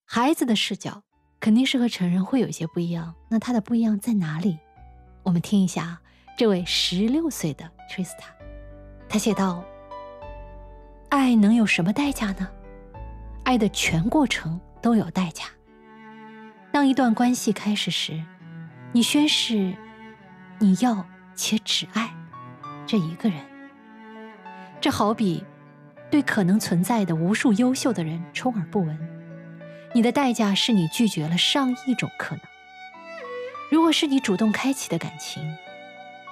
[0.05, 1.01] 孩子的视角
[1.39, 3.15] 肯定是和成人会有一些不一样。
[3.29, 4.59] 那他的不一样在哪里？
[5.23, 5.99] 我们听一下
[6.37, 8.25] 这位十六岁的 Trista，
[9.09, 9.63] 他写道。
[11.09, 12.51] 爱能有什么代价呢？
[13.45, 15.45] 爱的全过程都有代价。
[16.73, 18.21] 当一段关系开始时，
[18.91, 19.73] 你宣誓
[20.59, 22.13] 你要且只爱
[22.85, 23.39] 这一个人。
[24.81, 25.41] 这好比
[26.09, 28.97] 对可能存在的无数优秀的人充耳不闻。
[29.93, 32.41] 你的代价是你拒绝了上亿种可能。
[33.71, 35.41] 如果是你主动开启的感情，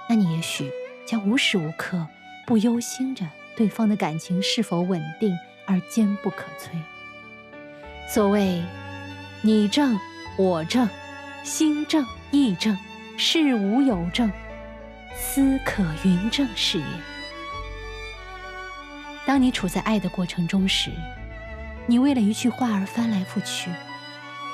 [0.07, 0.69] 那你也许
[1.05, 2.07] 将无时无刻
[2.45, 3.25] 不忧心着。
[3.55, 6.71] 对方的感情是否稳定而坚不可摧？
[8.11, 8.63] 所谓
[9.43, 9.95] “你正
[10.37, 10.89] 我正，
[11.43, 12.75] 心正意正，
[13.15, 14.31] 事无有正，
[15.15, 16.85] 思可云正”是也。
[19.25, 20.91] 当你处在爱的过程中时，
[21.87, 23.69] 你为了一句话而翻来覆去，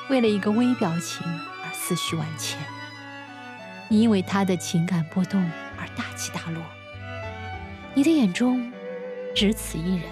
[0.09, 1.25] 为了一个微表情
[1.63, 2.59] 而思绪万千，
[3.87, 5.41] 你因为他的情感波动
[5.77, 6.61] 而大起大落，
[7.93, 8.71] 你的眼中。
[9.35, 10.03] 只此一人，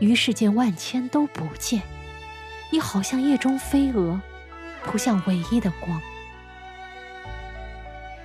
[0.00, 1.80] 于世间万千都不见。
[2.72, 4.20] 你好像夜中飞蛾，
[4.84, 5.98] 扑向唯一的光。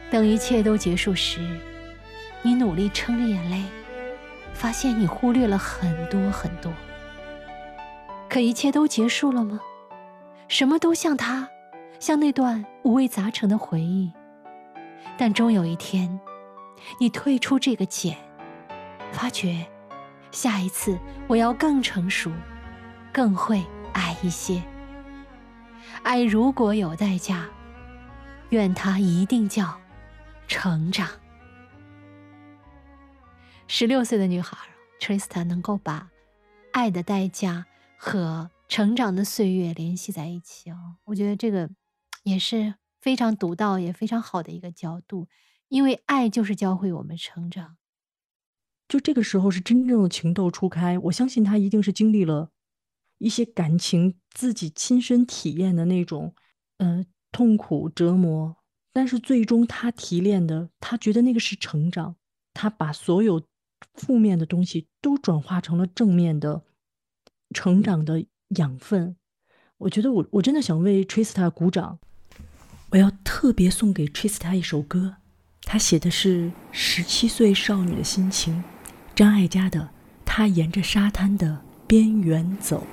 [0.09, 1.39] 等一切都结束时，
[2.41, 3.63] 你努力撑着眼泪，
[4.55, 6.73] 发现你忽略了很多很多。
[8.27, 9.59] 可一切都结束了吗？
[10.47, 11.47] 什么都像他，
[11.99, 14.11] 像那段五味杂陈的回忆。
[15.17, 16.19] 但终有一天，
[16.99, 18.17] 你退出这个茧，
[19.11, 19.65] 发觉。
[20.31, 22.29] 下一次我要更成熟，
[23.13, 24.61] 更会爱一些。
[26.03, 27.45] 爱如果有代价，
[28.49, 29.73] 愿它一定叫
[30.47, 31.07] 成长。
[33.67, 34.57] 十六岁的女孩
[34.99, 36.11] Trista 能够把
[36.71, 37.65] 爱的代价
[37.97, 41.69] 和成长的岁月联系在一起哦，我觉得这个
[42.23, 45.27] 也是非常独到也非常好的一个角度，
[45.67, 47.77] 因为爱就是教会我们成长。
[48.87, 52.51] 就这个时候是真正的情窦初开，我相信他一定是经历了
[53.17, 56.35] 一些感情，自己亲身体验的那种，
[56.77, 58.57] 呃，痛苦折磨。
[58.93, 62.15] 但是最终他提炼的，他觉得那个是成长，
[62.53, 63.41] 他把所有
[63.93, 66.63] 负面的东西都转化成了正面的
[67.53, 69.15] 成长的养分。
[69.77, 71.99] 我觉得我我真的想为 Trista 鼓掌，
[72.91, 75.17] 我要特别送给 Trista 一首歌，
[75.63, 78.63] 他写的是十七岁少女的心情。
[79.13, 79.79] 张艾嘉的
[80.25, 82.85] 《他沿着沙滩的边缘走》。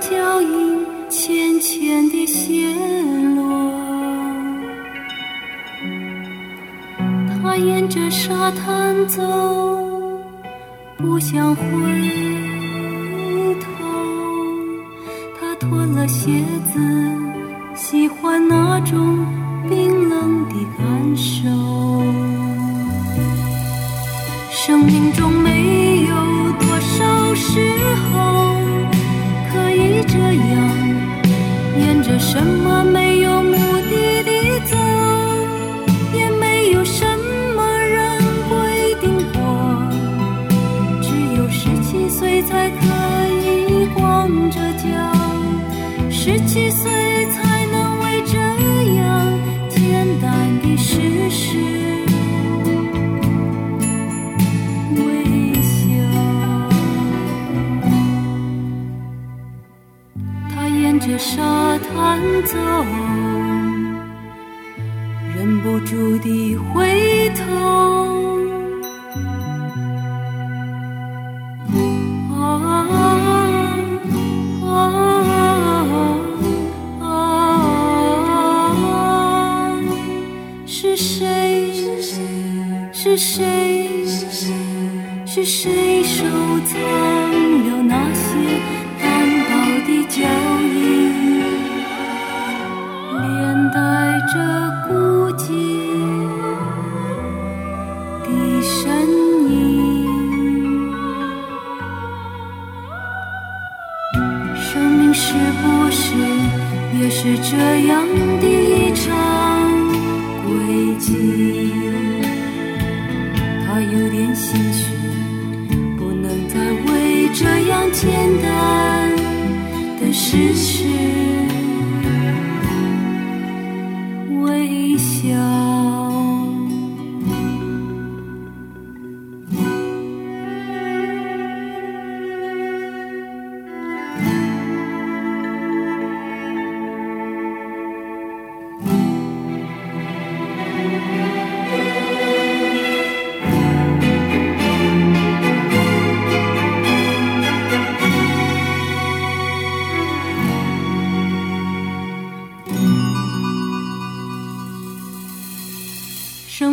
[0.00, 3.72] 脚印，浅浅地陷落。
[7.42, 9.22] 他沿着沙滩走，
[10.96, 11.62] 不想回
[13.60, 13.66] 头。
[15.40, 16.78] 他脱了鞋子，
[17.74, 19.26] 喜欢那种
[19.68, 21.48] 冰冷的感受。
[24.50, 25.57] 生命中没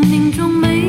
[0.06, 0.85] 命中没有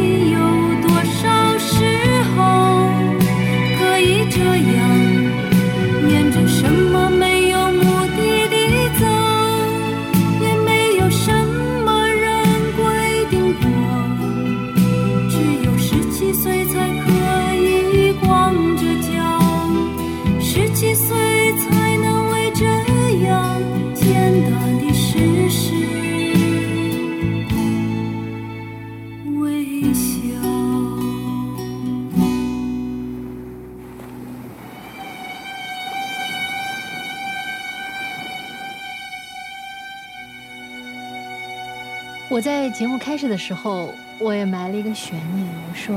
[43.16, 43.88] 开始的时候，
[44.20, 45.96] 我也埋了一个悬念，我说，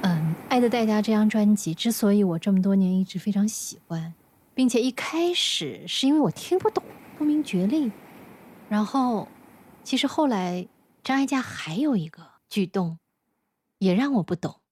[0.00, 4.14] 嗯，《爱的代价》这张专辑之所以我这么多年一直非常喜欢，
[4.54, 6.82] 并且一开始是因为我听不懂
[7.18, 7.92] 不明觉厉，
[8.70, 9.28] 然后
[9.84, 10.66] 其实后来
[11.04, 12.98] 张艾嘉还有一个举动，
[13.78, 14.62] 也让我不懂，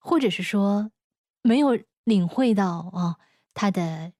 [0.00, 0.90] 或者是说
[1.42, 3.18] 没有领会到啊
[3.54, 4.12] 他的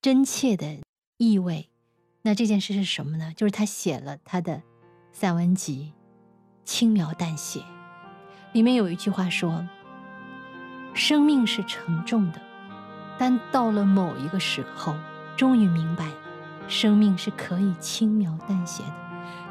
[0.00, 0.78] 真切的
[1.16, 1.70] 意味。
[2.22, 3.32] 那这件事是什么呢？
[3.36, 4.62] 就是他写了他的
[5.10, 5.92] 散文集
[6.64, 7.60] 《轻描淡写》，
[8.52, 9.66] 里面有一句话说
[10.94, 12.40] ：“生命是沉重的，
[13.18, 14.94] 但到了某一个时候，
[15.36, 16.06] 终于明白，
[16.66, 18.92] 生命是可以轻描淡写的。”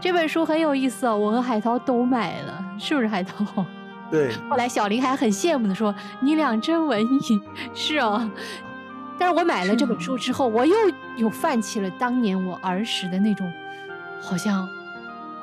[0.02, 3.66] 这本书很有意思哦，我和海涛都买了，是不是海涛？
[4.12, 7.42] 对， 后来小林还很羡慕的说：“你俩真文艺。
[7.74, 8.30] ”是哦，
[9.18, 10.76] 但是我买了这本书之后，我又
[11.18, 13.50] 有泛起了当年我儿时的那种，
[14.22, 14.68] 好像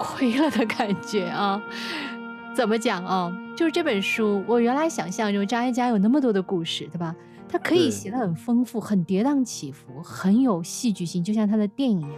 [0.01, 1.63] 亏了的感觉啊。
[2.57, 3.33] 怎么讲啊？
[3.57, 7.15] 就是这本书，我原来想象中张艾嘉有那么多的故事，对吧？
[7.49, 12.13] 他可以写的很丰富，很跌宕起伏，很有戏剧性，就像他的电影一样。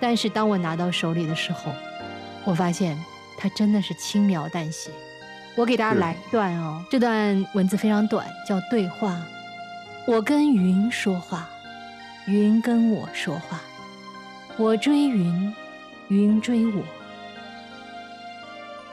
[0.00, 1.72] 但是当我拿到手里的时候，
[2.44, 2.98] 我发现
[3.38, 4.90] 他真的是轻描淡写。
[5.54, 9.20] 我给大家来一段哦，这段文字非常短，叫对话。
[10.06, 11.48] 我跟云说话，
[12.26, 13.60] 云跟我说话。
[14.56, 15.54] 我追云，
[16.08, 16.82] 云追我，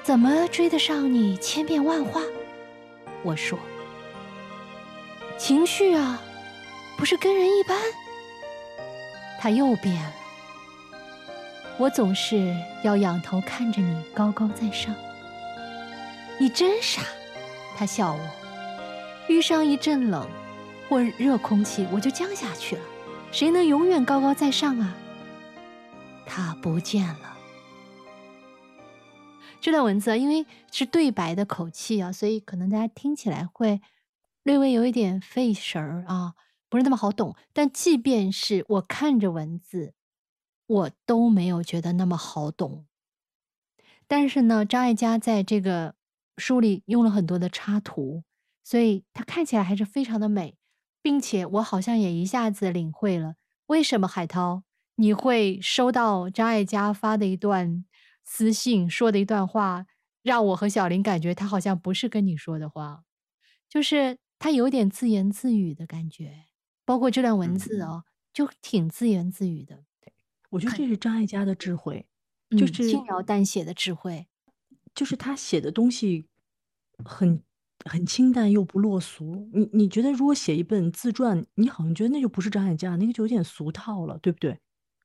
[0.10, 2.20] 怎么追得上你千变万化？
[3.22, 3.60] 我说，
[5.38, 6.20] 情绪啊，
[6.98, 7.78] 不是跟人一般。
[9.40, 10.14] 他又变了，
[11.78, 12.52] 我总是
[12.84, 14.96] 要仰头看着你高高在上，
[16.40, 17.04] 你真傻。
[17.78, 18.20] 他笑我，
[19.28, 20.28] 遇上一阵冷
[20.90, 22.82] 或热空气，我就降下去了。
[23.32, 24.92] 谁能永远高高在上啊？
[26.26, 27.38] 他不见了。
[29.62, 33.82] 这段文字因为是对白的口气啊，所以可能大家听起来会
[34.44, 36.34] 略微有一点费神儿啊，
[36.70, 37.36] 不是那么好懂。
[37.54, 39.94] 但即便是我看着文字，
[40.66, 42.86] 我都没有觉得那么好懂。
[44.08, 45.96] 但是呢，张艾嘉在这个。
[46.40, 48.24] 书里用了很多的插图，
[48.64, 50.56] 所以它看起来还是非常的美，
[51.02, 53.36] 并且我好像也一下子领会了
[53.66, 54.64] 为什么海涛
[54.96, 57.84] 你会收到张艾嘉发的一段
[58.32, 59.88] 私信说的一段话，
[60.22, 63.04] 让我和小林感觉他好像不是跟你说的话，
[63.68, 66.46] 就是他有点自言自语的感觉，
[66.86, 69.84] 包括这段文字哦，就挺自言自语的。
[70.52, 72.06] 我觉得这是张艾嘉的智慧，
[72.52, 74.28] 就是轻描淡写的智慧。
[74.94, 76.28] 就是他写的东西
[77.04, 77.42] 很
[77.84, 79.50] 很清淡又不落俗。
[79.52, 84.60] 你你觉得如果写一本自传，你好像觉得那就不是张艾嘉，那个就有点俗套了，对不对？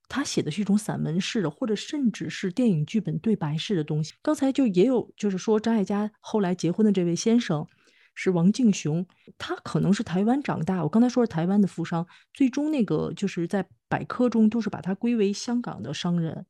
[0.09, 4.12] 他写的是一种散文式的，或者甚至是电影剧本对白式的东西。
[4.22, 7.66] 刚才就也有就是说张艾嘉后来结婚的这位先生
[8.14, 9.05] 是王敬雄，
[9.38, 10.82] 他可能是台湾长大。
[10.82, 16.46] 我刚才说是台湾的富商，最终那个就是在百科中都是把他归为香港的商人。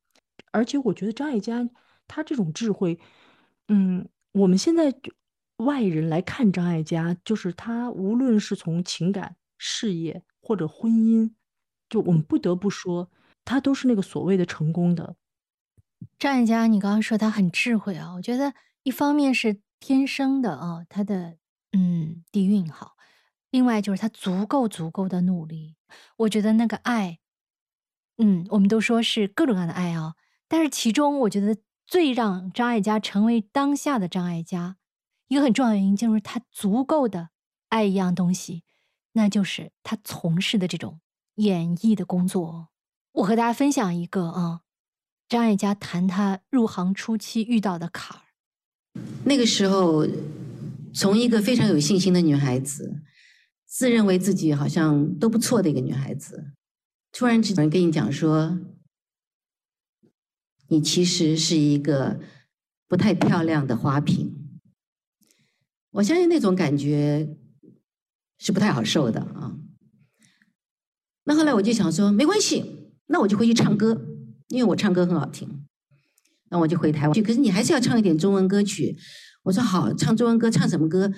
[0.50, 1.68] 而且我觉得张艾嘉
[2.06, 2.98] 他这种智慧。
[3.68, 4.94] 嗯，我们现在
[5.58, 11.32] 外人来看张艾嘉，就是他无论是从情感、事业或者婚姻，
[11.88, 13.10] 就我们不得不说，
[13.44, 15.16] 他都是那个所谓的成功的。
[16.18, 21.36] 张艾嘉，你刚刚说他很智慧啊，我觉得一方面是天生的啊，他的
[21.72, 22.96] 嗯底蕴好，
[23.50, 25.76] 另外就是他足够足够的努力。
[26.18, 27.18] 我觉得那个爱，
[28.18, 30.14] 嗯，我们都说是各种各样的爱啊，
[30.48, 31.56] 但是其中我觉得。
[31.86, 34.78] 最让张艾嘉成为当下的张艾嘉，
[35.28, 37.28] 一个很重要原因就是他足够的
[37.68, 38.64] 爱一样东西，
[39.12, 41.02] 那就是他从事的这种
[41.34, 42.68] 演绎的工作。
[43.14, 44.62] 我和大家分享一个啊，
[45.28, 48.22] 张艾嘉谈他入行初期遇到的坎儿。
[49.24, 50.04] 那个时候，
[50.92, 53.02] 从一个非常有信心的女孩子，
[53.66, 56.52] 自认为自己好像都不错的一个女孩子，
[57.12, 58.58] 突然之间跟你讲说。
[60.68, 62.18] 你其实是一个
[62.88, 64.34] 不太漂亮的花瓶，
[65.90, 67.36] 我相信那种感觉
[68.38, 69.54] 是不太好受的啊。
[71.24, 74.00] 那后来我就想说，没关系，那我就回去唱歌，
[74.48, 75.66] 因为我唱歌很好听。
[76.50, 78.96] 那我就回台湾去，可是你还是要唱一点中文歌曲。
[79.42, 81.12] 我说好，唱中文歌，唱什么歌？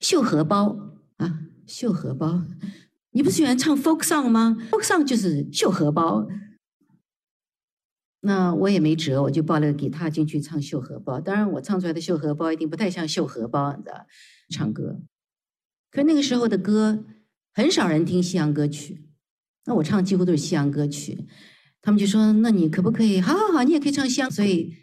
[0.00, 0.76] 绣荷包
[1.16, 2.42] 啊，绣荷包。
[3.12, 6.28] 你不是喜欢唱 folk song 吗？folk song 就是绣荷包。
[8.20, 11.18] 那我也没辙，我就抱了个吉他进去唱《绣荷包》。
[11.22, 14.04] 当然，我唱出来的《绣荷包》一定不太像绣荷包，你知道？
[14.50, 15.00] 唱歌，
[15.90, 17.04] 可那个时候的歌
[17.54, 19.08] 很少人听西洋歌曲，
[19.66, 21.26] 那我唱几乎都是西洋歌曲。
[21.82, 23.20] 他们就说：“那你可不可以？
[23.20, 24.76] 好好好，你也可以唱西洋。”所以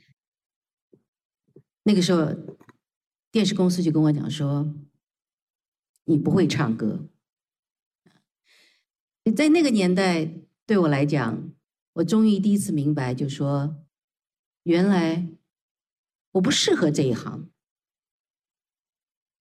[1.84, 2.34] 那个时候，
[3.32, 4.74] 电视公司就跟我讲说
[6.06, 7.10] ：“你不会唱歌。”
[9.36, 10.34] 在那个年代，
[10.66, 11.52] 对我来讲。
[11.98, 13.86] 我终于第一次明白，就说
[14.64, 15.30] 原来
[16.32, 17.52] 我不适合这一行。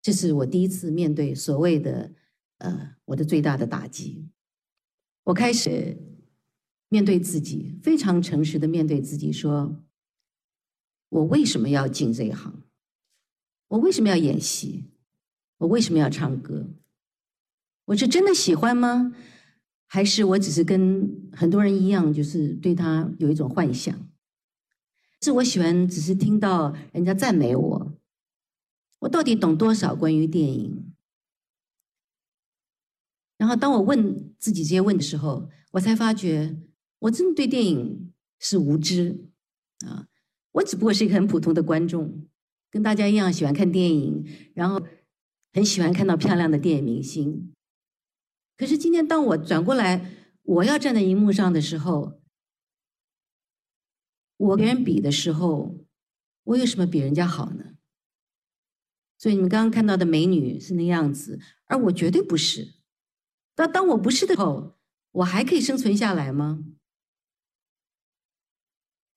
[0.03, 2.13] 这是我第一次面对所谓的
[2.59, 4.29] 呃我的最大的打击。
[5.23, 5.97] 我开始
[6.89, 9.83] 面对自己，非常诚实的面对自己，说
[11.09, 12.63] 我为什么要进这一行？
[13.69, 14.85] 我为什么要演戏？
[15.57, 16.67] 我为什么要唱歌？
[17.85, 19.15] 我是真的喜欢吗？
[19.87, 23.95] 还是我只是跟很多人一样，就是对他有一种幻想。
[25.21, 27.93] 是我喜欢，只是听到人家赞美我。
[28.99, 30.92] 我到底懂多少关于电影？
[33.43, 36.55] 然后当我问自己这些问的时候，我才发觉，
[36.99, 39.27] 我真的对电影是无知
[39.85, 40.07] 啊！
[40.53, 42.25] 我只不过是一个很普通的观众，
[42.71, 44.81] 跟大家一样喜欢看电影，然后
[45.51, 47.53] 很喜欢看到漂亮的电影明星。
[48.55, 50.09] 可是今天，当我转过来，
[50.43, 52.21] 我要站在荧幕上的时候，
[54.37, 55.85] 我跟人比的时候，
[56.45, 57.73] 我有什么比人家好呢？
[59.17, 62.75] 所以你们刚刚看到的美女是那样子，而我绝对不是。
[63.55, 64.75] 那当我不是的时候，
[65.11, 66.65] 我还可以生存下来吗？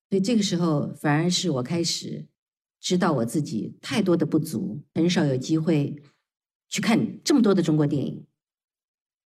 [0.09, 2.28] 所以这个时候反而是我开始
[2.80, 6.01] 知道我自己太多的不足，很少有机会
[6.68, 8.26] 去看这么多的中国电影。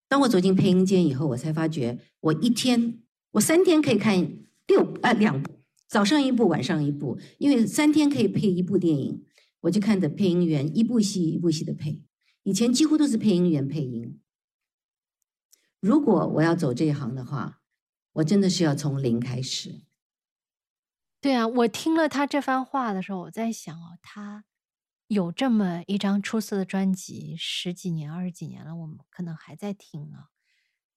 [0.08, 3.02] 当我走进配音间以后，我才发觉我一天
[3.32, 5.52] 我三天可以看六啊两部，
[5.86, 9.24] 早上一部，晚上一部，因为三天可以配一部电影，
[9.60, 12.00] 我就看着配音员一部戏一部戏的配。
[12.44, 14.18] 以前几乎都是配音员配音。
[15.80, 17.60] 如果我要走这一行的话，
[18.12, 19.82] 我真的是要从零开始。
[21.20, 24.44] 对啊，我听了他这番话的时候，我在想哦，他
[25.08, 30.28] 有这么一张出色的专辑，十几年、二十几年了，我们可能还在听啊。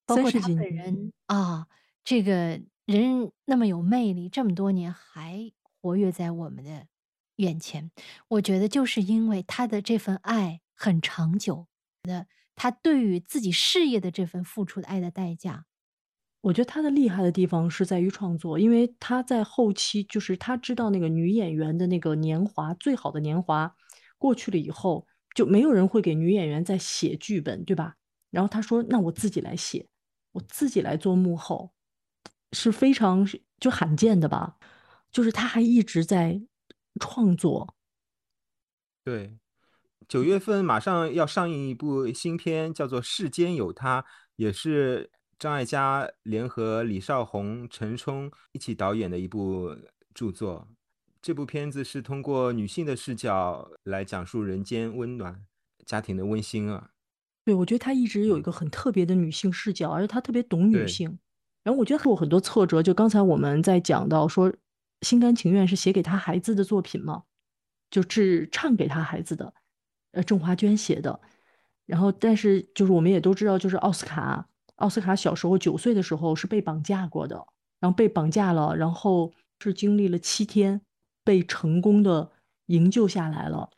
[0.06, 1.68] 包括他本人啊，
[2.04, 6.88] 这个人那么有魅力，这么多年还活跃在我们的
[7.38, 7.90] 眼前，
[8.28, 11.68] 我觉得就是因为他的这份爱很长久
[12.04, 15.66] 的，他对于自己事业的这份付出的爱的代价。
[16.41, 23.74] 我觉得他的厉害的地方是在于创作，因为他在后期就是他知道那个女演员的那个年华最好的年华
[24.18, 27.95] 过去了以后，就没有人会给女演员再写剧本，对吧？
[28.30, 29.88] 然后他说：“那我自己来写，
[30.34, 31.72] 我自己来做幕后，
[32.51, 33.26] 是非常
[33.60, 34.58] 就罕见的吧？
[35.12, 36.41] 就是他还一直在
[36.99, 37.76] 创作。”
[39.06, 39.38] 对，
[40.14, 43.99] 九月份马上要上映一部新片，叫做《世间有他》，
[44.36, 45.09] 也是。
[45.39, 49.76] 张艾嘉联合李少红、陈冲一起导演的一部
[50.14, 50.68] 著作，
[51.20, 55.43] 这部片子是通过女性的视角来讲述人间温暖、
[55.84, 56.91] 家庭的温馨啊。
[57.43, 61.18] 对，我觉得她一直有一个很特别的女性视角，而且她特别懂女性。
[61.64, 64.53] 然后我觉得有很多挫折，就刚才我们在讲到说，
[65.01, 67.24] 心甘情愿是写给她孩子的作品嘛，
[67.89, 69.53] 就是唱给她孩子的，
[70.14, 71.20] 呃，郑华娟写的。
[71.86, 74.47] 然后，但是就是我们也都知道，就是奥斯卡。
[74.78, 77.45] 奥斯卡小时候九岁的时候是被绑架过的，
[77.80, 80.82] 然后被绑架了，然后是经历了七天，
[81.24, 82.32] 被成功的
[82.68, 83.70] 营救下来了。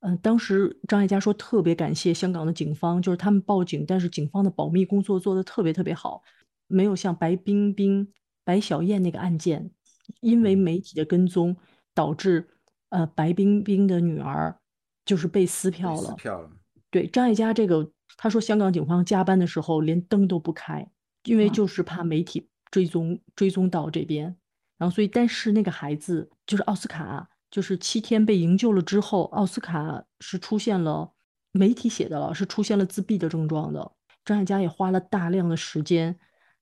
[0.00, 6.22] 嗯，当时张艾嘉说特别感谢香港的警方，就是他们报警，但是警方的保密工作做得特别特别好，
[6.68, 8.12] 没有像白冰冰、
[8.44, 9.70] 白小燕那个案件，
[10.20, 11.56] 因为媒体的跟踪
[11.92, 12.48] 导致
[12.90, 14.60] 呃白冰冰的女儿
[15.06, 16.10] 就是被撕票了。
[16.10, 16.50] 撕票了。
[16.90, 17.90] 对张艾嘉这个。
[18.18, 20.88] 他说，香港警方加班的时候连灯都不开，
[21.24, 24.34] 因为就是怕媒体追踪追踪到这边。
[24.78, 31.12] 然后，所以但是那个孩子就是奥斯卡，就是七天被营救了之后，奥斯卡是出现了
[31.52, 33.92] 媒体写的了，是出现了自闭的症状的。
[34.24, 36.16] 张艾嘉也花了大量的时间，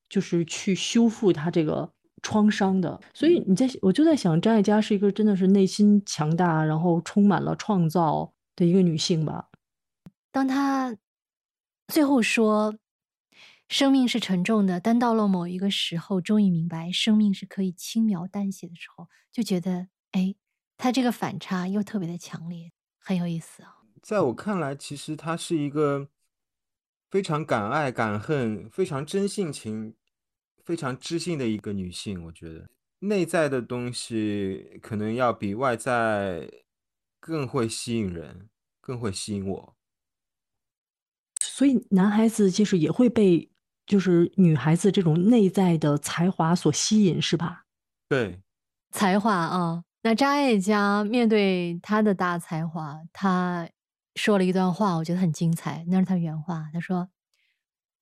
[0.09, 1.89] 就是去修复他这个
[2.21, 2.99] 创伤的。
[3.13, 9.49] 所以你在我就在想，张艾嘉是一个真的是内心强大，然后充满了创造的一个女性吧。
[10.31, 10.97] 当她。
[11.87, 12.79] 最后说，
[13.69, 20.33] 生命是沉重的，但到了某一个时候，终于明白生命是可以轻描淡写的时候，就觉得，哎，
[20.77, 23.83] 她这个反差又特别的强烈，很有意思啊。
[24.01, 26.09] 在我看来，其实她是一个
[27.11, 29.93] 非常敢爱敢恨、非常真性情、
[30.63, 32.25] 非常知性的一个女性。
[32.25, 36.49] 我觉得内在的东西可能要比外在
[37.25, 38.49] 更会吸引人，
[38.79, 39.75] 更会吸引我。
[41.41, 43.49] 所以男孩子其实也会被
[43.87, 47.65] 就是女孩子这种内在的才华所吸引，是吧？
[48.07, 48.43] 对，
[48.91, 49.85] 才华啊。
[50.03, 53.67] 那张艾嘉面对他的大才华，他
[54.13, 55.83] 说了一段话，我觉得很精彩。
[55.87, 57.09] 那是他原话，他说：“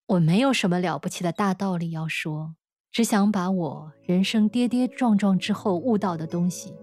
[0.07, 2.57] 我没有什么了不起的大道理要说，
[2.91, 6.74] 只想把我人生跌跌撞撞之后悟到的东西，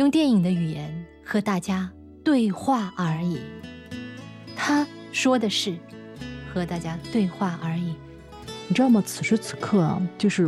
[0.00, 1.92] 用电影的语言和大家
[2.24, 3.38] 对话而已。”
[4.56, 4.86] 他。
[5.12, 5.76] 说的是
[6.48, 7.96] 和大家对话而已，
[8.68, 9.02] 你知道吗？
[9.04, 10.46] 此时此刻啊，就是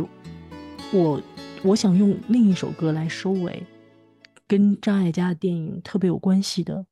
[0.93, 1.21] 我，
[1.65, 3.61] 我想用另一首歌来收尾，
[4.47, 6.77] 跟张艾嘉的电影特别有关系的《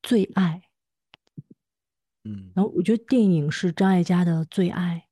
[0.00, 0.62] 最爱》。
[2.22, 5.08] 嗯，然后我觉得电影是张艾嘉的最爱。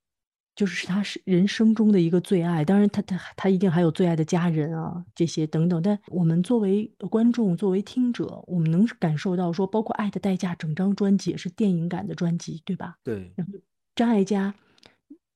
[0.60, 5.80] 就是是他是人生中的一个最爱，当然他他他一定还有最爱的家人啊，这些等等。
[5.80, 12.98] 但我们作为观众，作为听者，我们能感受到说，包括《爱的代价》整张专辑也是电影感的专辑，对吧？
[13.02, 13.32] 对。
[13.36, 13.54] 然后
[13.94, 14.54] 张艾嘉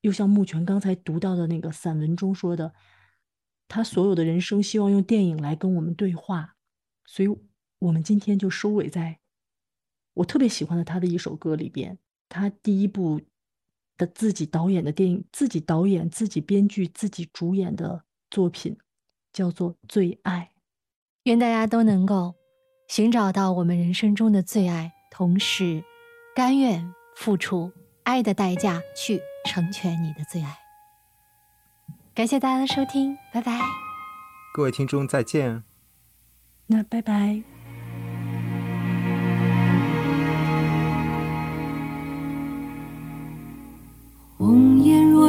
[0.01, 2.71] 又像木泉刚才读到的那个散文中说的，
[3.67, 6.55] 他所有的人生希望用电影来跟我们对话，
[7.07, 7.35] 所以
[7.79, 9.17] 我们今天就收尾在
[10.13, 11.97] 我特别喜欢的他的一首歌里边，
[12.29, 13.21] 他第一部。
[13.97, 18.77] 的自己导演的电影，自己导演、自己编剧、自己主演的作品，
[19.31, 20.51] 叫做《最爱》。
[21.23, 22.35] 愿大家都能够
[22.87, 25.83] 寻找到我们人生中的最爱，同时
[26.35, 27.71] 甘愿付出
[28.03, 30.57] 爱的代价去成全你的最爱。
[32.13, 33.59] 感谢大家的收听，拜拜。
[34.53, 35.63] 各位听众再见。
[36.67, 37.54] 那拜拜。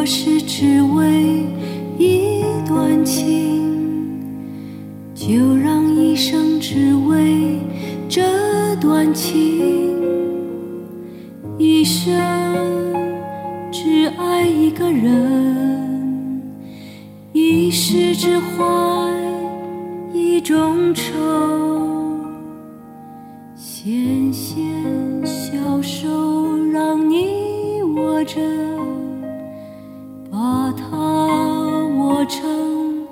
[0.07, 1.45] 是只为
[1.99, 3.61] 一段情，
[5.15, 7.59] 就让一生只为
[8.09, 8.23] 这
[8.77, 9.99] 段情，
[11.59, 12.15] 一生
[13.73, 16.41] 只爱一个人，
[17.33, 18.65] 一世只怀
[20.13, 21.13] 一种愁。
[23.57, 24.65] 纤纤
[25.25, 28.41] 小手让你握着，
[30.47, 30.87] 把它
[31.97, 33.05] 握成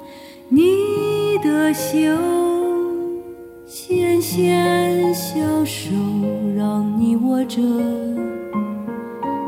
[0.48, 1.98] 你的袖。
[3.66, 5.90] 纤纤小手
[6.56, 7.60] 让你握着，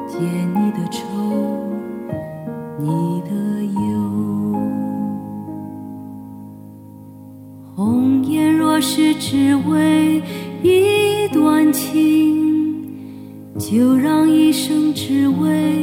[0.08, 1.04] 解你的愁，
[2.80, 3.30] 你的
[3.62, 4.58] 忧。
[7.76, 10.20] 红颜若是只为
[10.60, 12.84] 一段情，
[13.56, 15.75] 就让一生只为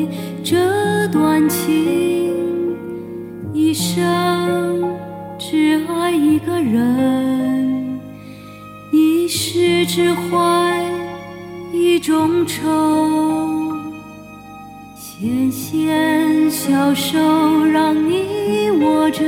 [6.71, 7.99] 人，
[8.91, 10.83] 一世只怀
[11.73, 13.73] 一种愁。
[14.95, 17.17] 纤纤小手
[17.65, 19.23] 让你握着。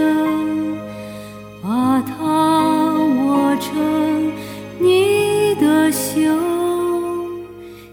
[1.67, 2.93] 把它
[3.25, 4.31] 握成
[4.79, 6.21] 你的袖，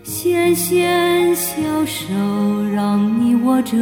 [0.05, 1.53] 纤纤小
[1.86, 2.05] 手
[2.74, 3.78] 让你握着，